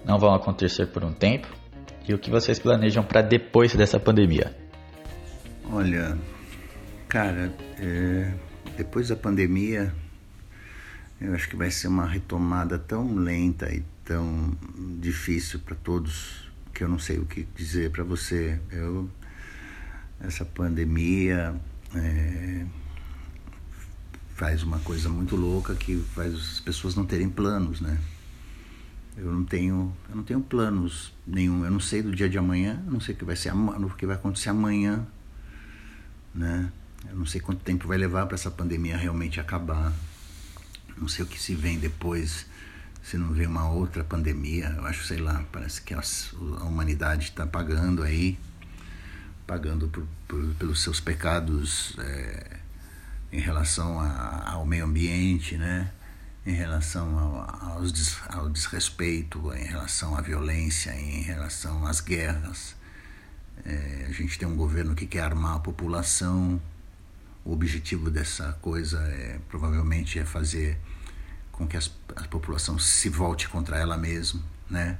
não 0.03 0.17
vão 0.17 0.33
acontecer 0.33 0.87
por 0.87 1.03
um 1.03 1.13
tempo? 1.13 1.47
E 2.07 2.13
o 2.15 2.17
que 2.17 2.31
vocês 2.31 2.57
planejam 2.57 3.03
para 3.03 3.21
depois 3.21 3.75
dessa 3.75 3.99
pandemia? 3.99 4.55
Olha, 5.71 6.17
cara, 7.07 7.53
é, 7.77 8.33
depois 8.75 9.09
da 9.09 9.15
pandemia, 9.15 9.93
eu 11.19 11.35
acho 11.35 11.47
que 11.47 11.55
vai 11.55 11.69
ser 11.69 11.87
uma 11.87 12.07
retomada 12.07 12.79
tão 12.79 13.13
lenta 13.13 13.71
e 13.71 13.83
tão 14.03 14.57
difícil 14.99 15.59
para 15.59 15.75
todos 15.75 16.40
que 16.81 16.85
eu 16.85 16.89
não 16.89 16.97
sei 16.97 17.19
o 17.19 17.25
que 17.27 17.43
dizer 17.55 17.91
para 17.91 18.03
você. 18.03 18.59
Eu, 18.71 19.07
essa 20.19 20.43
pandemia 20.43 21.53
é, 21.93 22.65
faz 24.33 24.63
uma 24.63 24.79
coisa 24.79 25.07
muito 25.07 25.35
louca 25.35 25.75
que 25.75 25.97
faz 26.15 26.33
as 26.33 26.59
pessoas 26.59 26.95
não 26.95 27.05
terem 27.05 27.29
planos, 27.29 27.81
né? 27.81 27.99
Eu 29.15 29.31
não 29.31 29.45
tenho, 29.45 29.95
eu 30.09 30.15
não 30.15 30.23
tenho 30.23 30.41
planos 30.41 31.13
nenhum. 31.27 31.63
Eu 31.63 31.69
não 31.69 31.79
sei 31.79 32.01
do 32.01 32.15
dia 32.15 32.27
de 32.27 32.39
amanhã, 32.39 32.81
eu 32.87 32.93
não 32.93 32.99
sei 32.99 33.13
o 33.13 33.17
que 33.19 33.25
vai 33.25 33.35
ser, 33.35 33.53
o 33.53 33.89
que 33.91 34.07
vai 34.07 34.15
acontecer 34.15 34.49
amanhã, 34.49 35.05
né? 36.33 36.71
Eu 37.07 37.15
não 37.15 37.27
sei 37.27 37.39
quanto 37.39 37.61
tempo 37.63 37.87
vai 37.87 37.99
levar 37.99 38.25
para 38.25 38.33
essa 38.33 38.49
pandemia 38.49 38.97
realmente 38.97 39.39
acabar. 39.39 39.93
Não 40.97 41.07
sei 41.07 41.25
o 41.25 41.27
que 41.27 41.39
se 41.39 41.53
vem 41.53 41.77
depois, 41.77 42.47
se 43.01 43.17
não 43.17 43.33
vem 43.33 43.47
uma 43.47 43.69
outra 43.69 44.03
pandemia. 44.03 44.73
Eu 44.77 44.85
acho, 44.85 45.05
sei 45.05 45.17
lá, 45.17 45.43
parece 45.51 45.81
que 45.81 45.93
a, 45.93 46.01
humanidade 46.63 47.25
está 47.25 47.45
pagando 47.45 48.03
aí, 48.03 48.37
pagando 49.45 49.87
por, 49.87 50.05
por, 50.27 50.43
pelos 50.55 50.81
seus 50.81 50.99
pecados 50.99 51.95
é, 51.99 52.57
em 53.31 53.39
relação 53.39 53.99
a, 53.99 54.51
ao 54.51 54.65
meio 54.65 54.85
ambiente, 54.85 55.57
né? 55.57 55.91
em 56.45 56.53
relação 56.53 57.17
ao, 57.19 57.71
ao, 57.71 57.81
des, 57.83 58.17
ao 58.29 58.49
desrespeito, 58.49 59.53
em 59.53 59.65
relação 59.65 60.17
à 60.17 60.21
violência, 60.21 60.91
em 60.91 61.21
relação 61.21 61.85
às 61.85 62.01
guerras. 62.01 62.75
É, 63.63 64.07
a 64.09 64.11
gente 64.11 64.39
tem 64.39 64.47
um 64.47 64.55
governo 64.55 64.95
que 64.95 65.05
quer 65.05 65.21
armar 65.21 65.57
a 65.57 65.59
população. 65.59 66.59
O 67.45 67.53
objetivo 67.53 68.09
dessa 68.09 68.53
coisa 68.53 68.99
é 68.99 69.39
provavelmente 69.49 70.17
é 70.17 70.25
fazer 70.25 70.79
com 71.61 71.67
que 71.67 71.77
as, 71.77 71.91
a 72.15 72.27
população 72.27 72.79
se 72.79 73.07
volte 73.07 73.47
contra 73.47 73.77
ela 73.77 73.95
mesma, 73.95 74.41
né? 74.69 74.97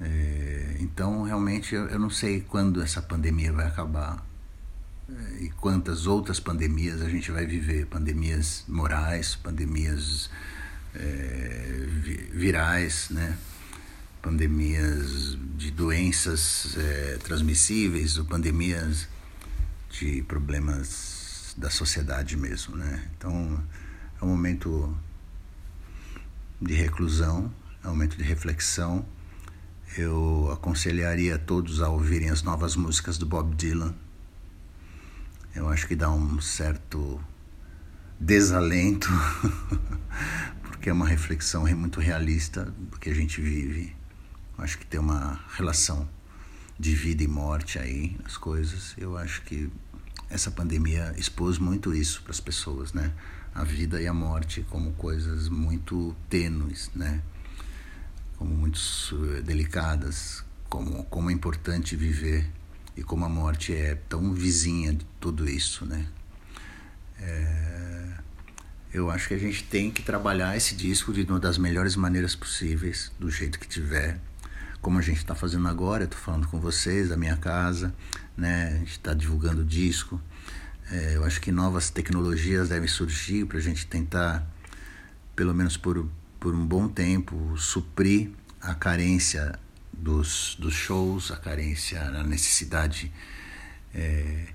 É, 0.00 0.76
então 0.80 1.22
realmente 1.22 1.74
eu, 1.74 1.86
eu 1.88 1.98
não 1.98 2.10
sei 2.10 2.40
quando 2.40 2.82
essa 2.82 3.02
pandemia 3.02 3.52
vai 3.52 3.66
acabar 3.66 4.24
e 5.40 5.50
quantas 5.50 6.06
outras 6.06 6.40
pandemias 6.40 7.02
a 7.02 7.08
gente 7.08 7.30
vai 7.30 7.44
viver 7.46 7.86
pandemias 7.86 8.64
morais, 8.66 9.36
pandemias 9.36 10.30
é, 10.94 11.86
virais, 12.32 13.08
né? 13.10 13.36
pandemias 14.22 15.36
de 15.56 15.70
doenças 15.70 16.76
é, 16.78 17.18
transmissíveis 17.22 18.18
ou 18.18 18.24
pandemias 18.24 19.08
de 19.90 20.22
problemas 20.22 21.54
da 21.56 21.70
sociedade 21.70 22.36
mesmo. 22.36 22.76
Né? 22.76 23.08
Então 23.16 23.62
é 24.20 24.24
um 24.24 24.28
momento 24.28 24.96
de 26.60 26.74
reclusão, 26.74 27.52
é 27.82 27.86
um 27.86 27.90
momento 27.90 28.16
de 28.16 28.22
reflexão. 28.22 29.04
Eu 29.96 30.50
aconselharia 30.52 31.38
todos 31.38 31.80
a 31.80 31.88
ouvirem 31.88 32.30
as 32.30 32.42
novas 32.42 32.76
músicas 32.76 33.18
do 33.18 33.26
Bob 33.26 33.54
Dylan 33.54 33.94
eu 35.54 35.68
acho 35.68 35.88
que 35.88 35.96
dá 35.96 36.08
um 36.08 36.40
certo 36.40 37.20
desalento, 38.18 39.08
porque 40.62 40.88
é 40.88 40.92
uma 40.92 41.06
reflexão 41.06 41.64
muito 41.76 41.98
realista 41.98 42.64
do 42.64 42.98
que 42.98 43.10
a 43.10 43.14
gente 43.14 43.40
vive. 43.40 43.96
Eu 44.56 44.64
acho 44.64 44.78
que 44.78 44.86
tem 44.86 45.00
uma 45.00 45.40
relação 45.56 46.08
de 46.78 46.94
vida 46.94 47.24
e 47.24 47.26
morte 47.26 47.78
aí 47.78 48.16
nas 48.22 48.36
coisas. 48.36 48.94
Eu 48.96 49.16
acho 49.16 49.42
que 49.42 49.68
essa 50.28 50.50
pandemia 50.50 51.12
expôs 51.16 51.58
muito 51.58 51.92
isso 51.92 52.22
para 52.22 52.30
as 52.30 52.40
pessoas, 52.40 52.92
né? 52.92 53.12
A 53.54 53.64
vida 53.64 54.00
e 54.00 54.06
a 54.06 54.14
morte 54.14 54.64
como 54.70 54.92
coisas 54.92 55.48
muito 55.48 56.14
tênues, 56.28 56.90
né? 56.94 57.20
Como 58.36 58.54
muito 58.54 58.80
eh, 59.36 59.42
delicadas, 59.42 60.44
como 60.68 61.04
como 61.04 61.30
é 61.30 61.32
importante 61.32 61.96
viver 61.96 62.48
e 62.96 63.02
como 63.02 63.24
a 63.24 63.28
morte 63.28 63.74
é 63.74 63.94
tão 64.08 64.32
vizinha 64.32 64.92
de 64.92 65.04
tudo 65.18 65.48
isso, 65.48 65.84
né? 65.84 66.06
É, 67.18 68.14
eu 68.92 69.10
acho 69.10 69.28
que 69.28 69.34
a 69.34 69.38
gente 69.38 69.64
tem 69.64 69.90
que 69.90 70.02
trabalhar 70.02 70.56
esse 70.56 70.74
disco 70.74 71.12
de 71.12 71.22
uma 71.22 71.38
das 71.38 71.58
melhores 71.58 71.94
maneiras 71.96 72.34
possíveis, 72.34 73.12
do 73.18 73.30
jeito 73.30 73.58
que 73.58 73.68
tiver, 73.68 74.18
como 74.80 74.98
a 74.98 75.02
gente 75.02 75.18
está 75.18 75.34
fazendo 75.34 75.68
agora. 75.68 76.04
Estou 76.04 76.18
falando 76.18 76.48
com 76.48 76.58
vocês 76.58 77.08
da 77.10 77.16
minha 77.16 77.36
casa, 77.36 77.94
né? 78.36 78.68
A 78.74 78.78
gente 78.78 78.92
está 78.92 79.14
divulgando 79.14 79.62
o 79.62 79.64
disco. 79.64 80.20
É, 80.90 81.16
eu 81.16 81.24
acho 81.24 81.40
que 81.40 81.52
novas 81.52 81.88
tecnologias 81.88 82.68
devem 82.68 82.88
surgir 82.88 83.46
para 83.46 83.58
a 83.58 83.60
gente 83.60 83.86
tentar, 83.86 84.44
pelo 85.36 85.54
menos 85.54 85.76
por, 85.76 86.08
por 86.40 86.52
um 86.52 86.66
bom 86.66 86.88
tempo, 86.88 87.56
suprir 87.56 88.30
a 88.60 88.74
carência 88.74 89.56
dos, 89.92 90.56
dos 90.58 90.74
shows, 90.74 91.30
a 91.30 91.36
carência, 91.36 92.02
a 92.02 92.24
necessidade 92.24 93.12
é, 93.94 94.48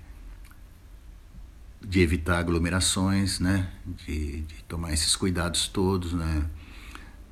de 1.80 2.00
evitar 2.00 2.38
aglomerações, 2.38 3.40
né? 3.40 3.70
De, 3.86 4.42
de, 4.42 4.62
tomar 4.64 4.92
esses 4.92 5.16
cuidados 5.16 5.68
todos, 5.68 6.12
né? 6.12 6.44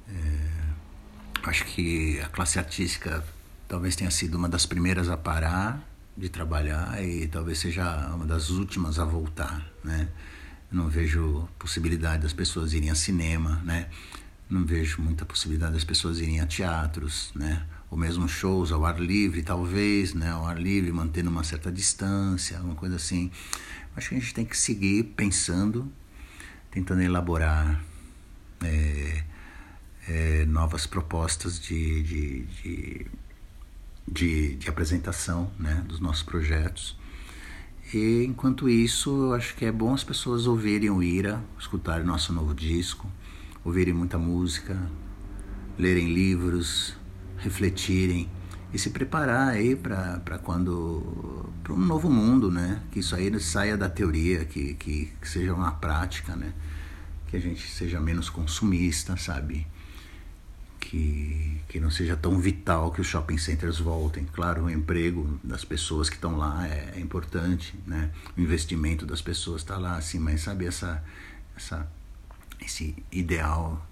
É, 0.09 1.49
acho 1.49 1.67
que 1.67 2.21
a 2.21 2.29
classe 2.29 2.59
artística 2.59 3.23
talvez 3.69 3.97
tenha 3.97 4.11
sido 4.11 4.37
uma 4.37 4.49
das 4.49 4.65
primeiras 4.65 5.11
a 5.11 5.17
parar 5.17 5.94
de 6.17 6.29
trabalhar 6.29 7.03
e 7.03 7.27
talvez 7.27 7.59
seja 7.59 8.09
uma 8.15 8.27
das 8.27 8.51
últimas 8.51 8.99
a 8.99 9.05
voltar, 9.05 9.65
né? 9.83 10.09
não 10.71 10.89
vejo 10.89 11.49
possibilidade 11.59 12.23
das 12.23 12.33
pessoas 12.33 12.73
irem 12.73 12.91
a 12.91 12.95
cinema, 12.95 13.63
né? 13.65 13.89
Não 14.51 14.65
vejo 14.65 15.01
muita 15.01 15.25
possibilidade 15.25 15.73
das 15.73 15.85
pessoas 15.85 16.19
irem 16.19 16.41
a 16.41 16.47
teatros, 16.47 17.31
né? 17.35 17.65
ou 17.95 17.99
mesmo 17.99 18.29
shows 18.29 18.73
ao 18.73 18.85
ar 18.85 19.01
livre, 19.01 19.41
talvez, 19.41 20.15
né, 20.15 20.29
ao 20.31 20.45
ar 20.45 20.61
livre, 20.61 20.91
mantendo 20.91 21.31
uma 21.31 21.45
certa 21.45 21.71
distância, 21.71 22.57
alguma 22.57 22.75
coisa 22.75 22.97
assim. 22.97 23.31
Acho 23.97 24.09
que 24.09 24.15
a 24.17 24.19
gente 24.19 24.35
tem 24.35 24.45
que 24.45 24.59
seguir 24.59 25.05
pensando, 25.17 25.93
tentando 26.73 27.03
elaborar 27.03 27.81
é, 28.65 29.25
é, 30.09 30.45
novas 30.47 30.89
propostas 30.89 31.61
de, 31.61 32.03
de, 32.03 32.43
de, 32.47 33.07
de, 34.07 34.57
de 34.57 34.69
apresentação 34.69 35.51
né, 35.59 35.85
dos 35.87 36.01
nossos 36.01 36.23
projetos. 36.23 36.97
E 37.93 38.25
enquanto 38.25 38.69
isso, 38.69 39.11
eu 39.11 39.35
acho 39.35 39.55
que 39.55 39.65
é 39.65 39.73
bom 39.73 39.95
as 39.95 40.03
pessoas 40.03 40.47
ouvirem 40.47 40.91
o 40.91 41.03
Ira, 41.03 41.43
escutarem 41.59 42.07
nosso 42.07 42.33
novo 42.33 42.55
disco, 42.55 43.11
ouvirem 43.65 43.95
muita 43.95 44.19
música, 44.19 44.77
lerem 45.79 46.13
livros, 46.13 46.97
refletirem 47.39 48.29
e 48.73 48.79
se 48.79 48.91
preparar 48.91 49.49
aí 49.49 49.77
para 49.77 50.39
quando 50.43 51.51
para 51.63 51.73
um 51.73 51.79
novo 51.79 52.11
mundo, 52.11 52.51
né? 52.51 52.83
Que 52.91 52.99
isso 52.99 53.15
aí 53.17 53.41
saia 53.41 53.77
da 53.77 53.89
teoria, 53.89 54.45
que, 54.45 54.75
que, 54.75 55.13
que, 55.21 55.29
seja 55.29 55.55
uma 55.55 55.73
prática, 55.73 56.37
né? 56.37 56.53
Que 57.29 57.37
a 57.37 57.41
gente 57.41 57.71
seja 57.71 58.01
menos 58.01 58.29
consumista, 58.29 59.17
sabe? 59.17 59.67
Que, 60.85 61.61
que 61.69 61.81
não 61.81 61.91
seja 61.91 62.17
tão 62.17 62.39
vital 62.39 62.93
que 62.93 63.01
os 63.01 63.07
shopping 63.07 63.39
centers 63.39 63.79
voltem. 63.79 64.25
Claro, 64.33 64.65
o 64.65 64.71
emprego 64.71 65.41
das 65.43 65.65
pessoas 65.65 66.11
que 66.11 66.17
estão 66.17 66.37
lá 66.37 66.69
é, 66.69 66.95
é 66.97 67.01
importante, 67.01 67.75
né? 67.87 68.11
o 68.37 68.41
investimento 68.41 69.07
das 69.07 69.23
pessoas 69.23 69.63
está 69.63 69.79
lá, 69.79 69.97
assim, 69.97 70.19
mas 70.19 70.43
sabe 70.43 70.67
essa, 70.67 71.03
essa, 71.57 71.91
esse 72.61 72.95
ideal 73.11 73.85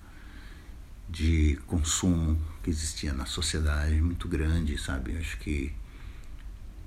de 1.08 1.58
consumo 1.66 2.38
que 2.62 2.70
existia 2.70 3.12
na 3.12 3.26
sociedade 3.26 4.00
muito 4.00 4.28
grande, 4.28 4.78
sabe? 4.78 5.14
Eu 5.14 5.18
acho 5.18 5.38
que 5.38 5.72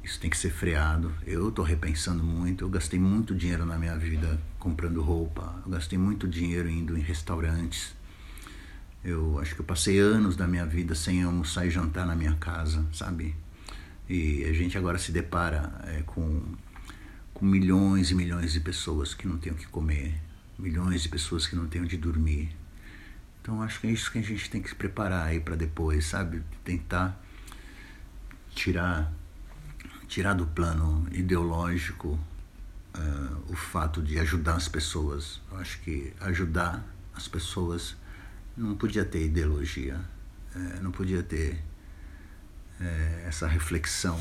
isso 0.03 0.19
tem 0.19 0.29
que 0.29 0.37
ser 0.37 0.51
freado. 0.51 1.11
Eu 1.25 1.49
estou 1.49 1.65
repensando 1.65 2.23
muito. 2.23 2.63
Eu 2.63 2.69
gastei 2.69 2.99
muito 2.99 3.33
dinheiro 3.33 3.65
na 3.65 3.77
minha 3.77 3.97
vida 3.97 4.39
comprando 4.59 5.01
roupa. 5.01 5.61
Eu 5.65 5.71
gastei 5.71 5.97
muito 5.97 6.27
dinheiro 6.27 6.69
indo 6.69 6.97
em 6.97 7.01
restaurantes. 7.01 7.95
Eu 9.05 9.37
acho 9.37 9.53
que 9.53 9.61
eu 9.61 9.65
passei 9.65 9.99
anos 9.99 10.35
da 10.35 10.47
minha 10.47 10.65
vida 10.65 10.95
sem 10.95 11.21
almoçar 11.21 11.63
e 11.67 11.69
jantar 11.69 12.07
na 12.07 12.15
minha 12.15 12.33
casa, 12.37 12.83
sabe? 12.91 13.35
E 14.09 14.43
a 14.45 14.51
gente 14.51 14.75
agora 14.79 14.97
se 14.97 15.11
depara 15.11 15.71
é, 15.83 16.01
com, 16.01 16.41
com 17.31 17.45
milhões 17.45 18.09
e 18.09 18.15
milhões 18.15 18.51
de 18.51 18.59
pessoas 18.59 19.13
que 19.13 19.27
não 19.27 19.37
têm 19.37 19.53
o 19.53 19.55
que 19.55 19.67
comer, 19.67 20.19
milhões 20.57 21.03
de 21.03 21.09
pessoas 21.09 21.45
que 21.45 21.55
não 21.55 21.67
têm 21.67 21.83
onde 21.83 21.95
dormir. 21.97 22.49
Então 23.39 23.61
acho 23.61 23.79
que 23.79 23.85
é 23.85 23.91
isso 23.91 24.11
que 24.11 24.17
a 24.17 24.23
gente 24.23 24.49
tem 24.49 24.59
que 24.59 24.69
se 24.69 24.75
preparar 24.75 25.27
aí 25.27 25.39
para 25.39 25.55
depois, 25.55 26.07
sabe? 26.07 26.41
Tentar 26.63 27.23
tirar 28.55 29.13
tirar 30.07 30.33
do 30.33 30.47
plano 30.47 31.07
ideológico 31.11 32.19
uh, 32.97 33.51
o 33.51 33.55
fato 33.55 34.01
de 34.01 34.17
ajudar 34.17 34.55
as 34.55 34.67
pessoas. 34.67 35.39
Eu 35.51 35.59
acho 35.59 35.79
que 35.81 36.11
ajudar 36.21 36.83
as 37.13 37.27
pessoas 37.27 37.95
não 38.57 38.75
podia 38.75 39.03
ter 39.03 39.25
ideologia, 39.25 39.99
uh, 40.55 40.83
não 40.83 40.91
podia 40.91 41.21
ter 41.23 41.55
uh, 42.79 43.27
essa 43.27 43.47
reflexão, 43.47 44.19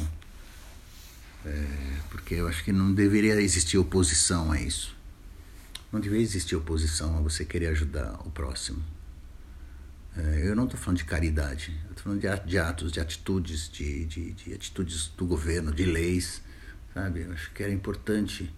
porque 2.08 2.36
eu 2.36 2.48
acho 2.48 2.64
que 2.64 2.72
não 2.72 2.94
deveria 2.94 3.38
existir 3.38 3.76
oposição 3.76 4.50
a 4.50 4.58
isso. 4.58 4.96
Não 5.92 6.00
deveria 6.00 6.24
existir 6.24 6.56
oposição 6.56 7.18
a 7.18 7.20
você 7.20 7.44
querer 7.44 7.66
ajudar 7.66 8.18
o 8.26 8.30
próximo. 8.30 8.82
É, 10.16 10.48
eu 10.48 10.54
não 10.54 10.64
estou 10.64 10.78
falando 10.78 10.98
de 10.98 11.04
caridade, 11.04 11.76
estou 11.90 12.04
falando 12.04 12.46
de 12.46 12.58
atos, 12.58 12.92
de 12.92 13.00
atitudes, 13.00 13.68
de, 13.68 14.04
de, 14.04 14.32
de, 14.32 14.54
atitudes 14.54 15.08
do 15.08 15.26
governo, 15.26 15.72
de 15.72 15.84
leis, 15.84 16.40
sabe? 16.92 17.22
Eu 17.22 17.32
acho 17.32 17.50
que 17.52 17.62
era 17.62 17.72
importante 17.72 18.52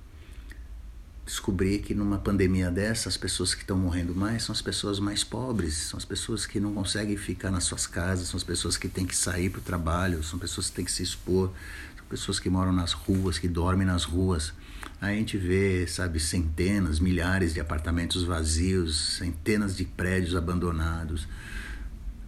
descobrir 1.27 1.81
que 1.81 1.93
numa 1.93 2.19
pandemia 2.19 2.71
dessa, 2.71 3.09
as 3.09 3.17
pessoas 3.17 3.53
que 3.53 3.63
estão 3.63 3.77
morrendo 3.77 4.15
mais 4.15 4.45
são 4.45 4.53
as 4.53 4.63
pessoas 4.63 5.01
mais 5.01 5.25
pobres, 5.25 5.75
são 5.75 5.99
as 5.99 6.05
pessoas 6.05 6.47
que 6.47 6.61
não 6.61 6.73
conseguem 6.73 7.17
ficar 7.17 7.51
nas 7.51 7.65
suas 7.65 7.85
casas, 7.85 8.29
são 8.29 8.39
as 8.39 8.45
pessoas 8.45 8.77
que 8.77 8.89
têm 8.89 9.05
que 9.05 9.17
sair 9.17 9.51
para 9.51 9.59
o 9.59 9.63
trabalho, 9.63 10.23
são 10.23 10.39
pessoas 10.39 10.71
que 10.71 10.77
têm 10.77 10.85
que 10.85 10.93
se 10.93 11.03
expor, 11.03 11.53
são 11.97 12.07
pessoas 12.09 12.39
que 12.39 12.49
moram 12.49 12.73
nas 12.73 12.93
ruas, 12.93 13.41
que 13.41 13.49
dormem 13.49 13.85
nas 13.85 14.05
ruas. 14.05 14.55
A 15.01 15.09
gente 15.09 15.37
vê, 15.37 15.85
sabe, 15.89 16.21
centenas, 16.21 17.01
milhares 17.01 17.53
de 17.53 17.61
apartamentos 17.61 18.23
vazios, 18.23 19.17
centenas 19.19 19.77
de 19.77 19.85
prédios 19.85 20.37
abandonados. 20.37 21.27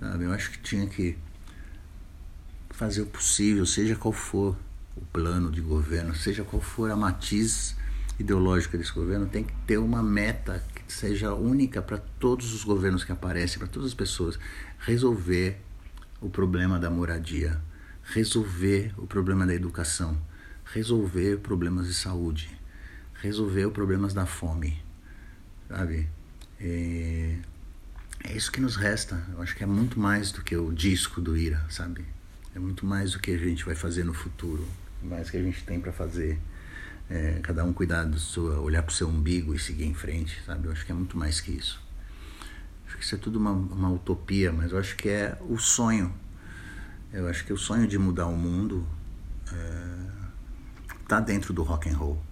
Sabe? 0.01 0.25
Eu 0.25 0.33
acho 0.33 0.51
que 0.51 0.59
tinha 0.59 0.87
que 0.89 1.17
fazer 2.71 3.03
o 3.03 3.07
possível, 3.07 3.65
seja 3.65 3.95
qual 3.95 4.13
for 4.13 4.57
o 4.97 5.01
plano 5.13 5.53
de 5.53 5.61
governo, 5.61 6.17
seja 6.17 6.43
qual 6.43 6.61
for 6.61 6.91
a 6.91 6.97
matiz 6.97 7.77
ideológica 8.19 8.77
desse 8.77 8.93
governo, 8.93 9.27
tem 9.27 9.45
que 9.45 9.55
ter 9.67 9.79
uma 9.79 10.03
meta 10.03 10.63
que 10.75 10.93
seja 10.93 11.35
única 11.35 11.81
para 11.81 11.99
todos 11.99 12.53
os 12.53 12.65
governos 12.65 13.05
que 13.05 13.13
aparecem, 13.13 13.59
para 13.59 13.69
todas 13.69 13.89
as 13.89 13.95
pessoas. 13.95 14.39
Resolver 14.79 15.59
o 16.21 16.29
problema 16.29 16.79
da 16.79 16.91
moradia, 16.91 17.61
resolver 18.03 18.93
o 18.97 19.07
problema 19.07 19.47
da 19.47 19.55
educação, 19.55 20.19
resolver 20.65 21.39
problemas 21.39 21.87
de 21.87 21.95
saúde, 21.95 22.51
resolver 23.15 23.71
problemas 23.71 24.13
da 24.13 24.27
fome, 24.27 24.83
sabe? 25.69 26.09
É, 26.61 27.37
é 28.25 28.37
isso 28.37 28.51
que 28.51 28.61
nos 28.61 28.77
resta. 28.77 29.25
Eu 29.33 29.43
acho 29.43 29.55
que 29.55 29.63
é 29.63 29.67
muito 29.67 29.99
mais 29.99 30.33
do 30.33 30.43
que 30.43 30.57
o 30.57 30.73
disco 30.73 31.21
do 31.21 31.37
Ira, 31.37 31.65
sabe? 31.69 32.05
É 32.55 32.59
muito 32.59 32.85
mais 32.85 33.13
do 33.13 33.21
que 33.21 33.31
a 33.31 33.39
gente 33.39 33.65
vai 33.65 33.75
fazer 33.75 34.05
no 34.05 34.13
futuro, 34.13 34.67
mais 35.03 35.31
que 35.31 35.37
a 35.37 35.43
gente 35.43 35.63
tem 35.65 35.81
para 35.81 35.93
fazer. 35.93 36.39
É, 37.11 37.41
cada 37.43 37.65
um 37.65 37.73
cuidar 37.73 38.05
do 38.05 38.19
seu, 38.19 38.63
olhar 38.63 38.83
para 38.83 38.93
o 38.93 38.95
seu 38.95 39.09
umbigo 39.09 39.55
e 39.55 39.59
seguir 39.59 39.87
em 39.87 39.95
frente, 39.95 40.43
sabe? 40.45 40.67
Eu 40.67 40.73
acho 40.73 40.85
que 40.85 40.93
é 40.93 40.95
muito 40.95 41.17
mais 41.17 41.41
que 41.41 41.53
isso. 41.53 41.81
Acho 42.87 42.99
que 42.99 43.05
isso 43.05 43.15
é 43.15 43.19
tudo 43.19 43.39
uma, 43.39 43.53
uma 43.53 43.91
utopia, 43.91 44.53
mas 44.53 44.73
eu 44.73 44.79
acho 44.79 44.97
que 44.97 45.09
é 45.09 45.39
o 45.49 45.59
sonho. 45.59 46.13
Eu 47.13 47.27
acho 47.29 47.45
que 47.45 47.53
o 47.53 47.57
sonho 47.57 47.87
de 47.87 47.99
mudar 47.99 48.27
o 48.27 48.37
mundo 48.37 48.87
está 51.03 51.19
é, 51.19 51.21
dentro 51.23 51.55
do 51.55 51.63
rock 51.63 51.89
and 51.89 51.97
roll. 51.97 52.23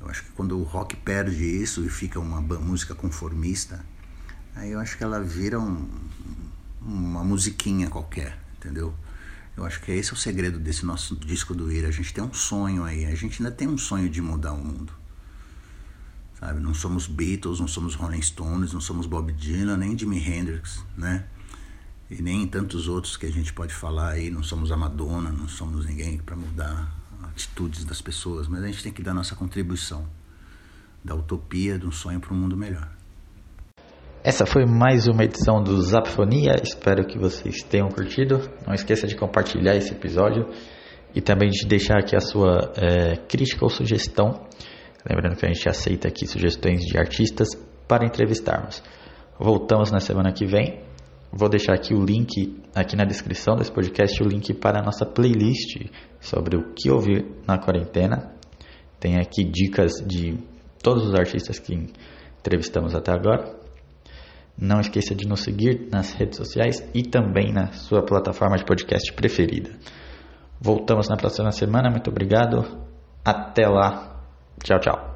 Eu 0.00 0.08
acho 0.08 0.24
que 0.24 0.30
quando 0.32 0.58
o 0.58 0.62
rock 0.62 0.96
perde 0.96 1.44
isso 1.44 1.84
e 1.84 1.88
fica 1.88 2.18
uma 2.18 2.40
música 2.40 2.94
conformista, 2.94 3.84
aí 4.54 4.72
eu 4.72 4.80
acho 4.80 4.96
que 4.96 5.04
ela 5.04 5.20
vira 5.20 5.60
um, 5.60 5.88
uma 6.80 7.22
musiquinha 7.22 7.88
qualquer, 7.88 8.38
entendeu? 8.56 8.94
Eu 9.56 9.64
acho 9.64 9.80
que 9.80 9.92
esse 9.92 10.10
é 10.10 10.14
o 10.14 10.16
segredo 10.16 10.58
desse 10.58 10.84
nosso 10.84 11.14
disco 11.14 11.54
do 11.54 11.70
Ira. 11.70 11.88
A 11.88 11.90
gente 11.90 12.12
tem 12.12 12.24
um 12.24 12.32
sonho 12.32 12.84
aí, 12.84 13.04
a 13.04 13.14
gente 13.14 13.42
ainda 13.42 13.54
tem 13.54 13.68
um 13.68 13.76
sonho 13.76 14.08
de 14.08 14.22
mudar 14.22 14.52
o 14.52 14.58
mundo. 14.58 14.92
Sabe? 16.40 16.58
Não 16.58 16.74
somos 16.74 17.06
Beatles, 17.06 17.60
não 17.60 17.68
somos 17.68 17.94
Rolling 17.94 18.22
Stones, 18.22 18.72
não 18.72 18.80
somos 18.80 19.06
Bob 19.06 19.32
Dylan, 19.32 19.76
nem 19.76 19.96
Jimi 19.96 20.18
Hendrix, 20.18 20.84
né? 20.96 21.26
E 22.10 22.20
nem 22.20 22.46
tantos 22.46 22.88
outros 22.88 23.16
que 23.16 23.26
a 23.26 23.30
gente 23.30 23.52
pode 23.52 23.72
falar 23.72 24.10
aí, 24.10 24.30
não 24.30 24.42
somos 24.42 24.72
a 24.72 24.76
Madonna, 24.76 25.30
não 25.30 25.48
somos 25.48 25.86
ninguém 25.86 26.18
para 26.18 26.34
mudar 26.34 26.92
atitudes 27.22 27.84
das 27.84 28.00
pessoas, 28.00 28.48
mas 28.48 28.62
a 28.62 28.66
gente 28.66 28.82
tem 28.82 28.92
que 28.92 29.02
dar 29.02 29.14
nossa 29.14 29.34
contribuição 29.34 30.06
da 31.04 31.14
utopia, 31.14 31.78
de 31.78 31.86
um 31.86 31.92
sonho 31.92 32.20
para 32.20 32.32
um 32.32 32.36
mundo 32.36 32.56
melhor. 32.56 32.90
Essa 34.24 34.46
foi 34.46 34.64
mais 34.64 35.08
uma 35.08 35.24
edição 35.24 35.60
do 35.60 35.82
Zapfonia. 35.82 36.54
Espero 36.62 37.04
que 37.04 37.18
vocês 37.18 37.64
tenham 37.64 37.88
curtido. 37.88 38.38
Não 38.64 38.72
esqueça 38.72 39.04
de 39.04 39.16
compartilhar 39.16 39.74
esse 39.74 39.92
episódio 39.92 40.46
e 41.12 41.20
também 41.20 41.50
de 41.50 41.66
deixar 41.66 41.98
aqui 41.98 42.14
a 42.14 42.20
sua 42.20 42.72
é, 42.76 43.16
crítica 43.16 43.64
ou 43.64 43.68
sugestão. 43.68 44.46
Lembrando 45.04 45.36
que 45.36 45.44
a 45.44 45.52
gente 45.52 45.68
aceita 45.68 46.06
aqui 46.06 46.24
sugestões 46.24 46.82
de 46.82 46.96
artistas 46.96 47.48
para 47.88 48.06
entrevistarmos. 48.06 48.80
Voltamos 49.40 49.90
na 49.90 49.98
semana 49.98 50.32
que 50.32 50.46
vem. 50.46 50.84
Vou 51.32 51.48
deixar 51.48 51.74
aqui 51.74 51.92
o 51.92 52.04
link, 52.04 52.62
aqui 52.76 52.94
na 52.94 53.04
descrição 53.04 53.56
desse 53.56 53.72
podcast, 53.72 54.22
o 54.22 54.28
link 54.28 54.54
para 54.54 54.78
a 54.78 54.84
nossa 54.84 55.04
playlist 55.04 55.90
sobre 56.20 56.56
o 56.56 56.72
que 56.74 56.92
ouvir 56.92 57.26
na 57.44 57.58
quarentena. 57.58 58.32
Tem 59.00 59.18
aqui 59.18 59.42
dicas 59.42 59.94
de 60.06 60.38
todos 60.80 61.08
os 61.08 61.14
artistas 61.16 61.58
que 61.58 61.74
entrevistamos 62.38 62.94
até 62.94 63.10
agora. 63.10 63.61
Não 64.58 64.80
esqueça 64.80 65.14
de 65.14 65.26
nos 65.26 65.40
seguir 65.40 65.88
nas 65.90 66.12
redes 66.12 66.36
sociais 66.36 66.86
e 66.94 67.02
também 67.02 67.52
na 67.52 67.72
sua 67.72 68.04
plataforma 68.04 68.56
de 68.56 68.64
podcast 68.64 69.12
preferida. 69.12 69.70
Voltamos 70.60 71.08
na 71.08 71.16
próxima 71.16 71.50
semana. 71.50 71.90
Muito 71.90 72.10
obrigado. 72.10 72.64
Até 73.24 73.66
lá. 73.66 74.22
Tchau, 74.62 74.78
tchau. 74.78 75.12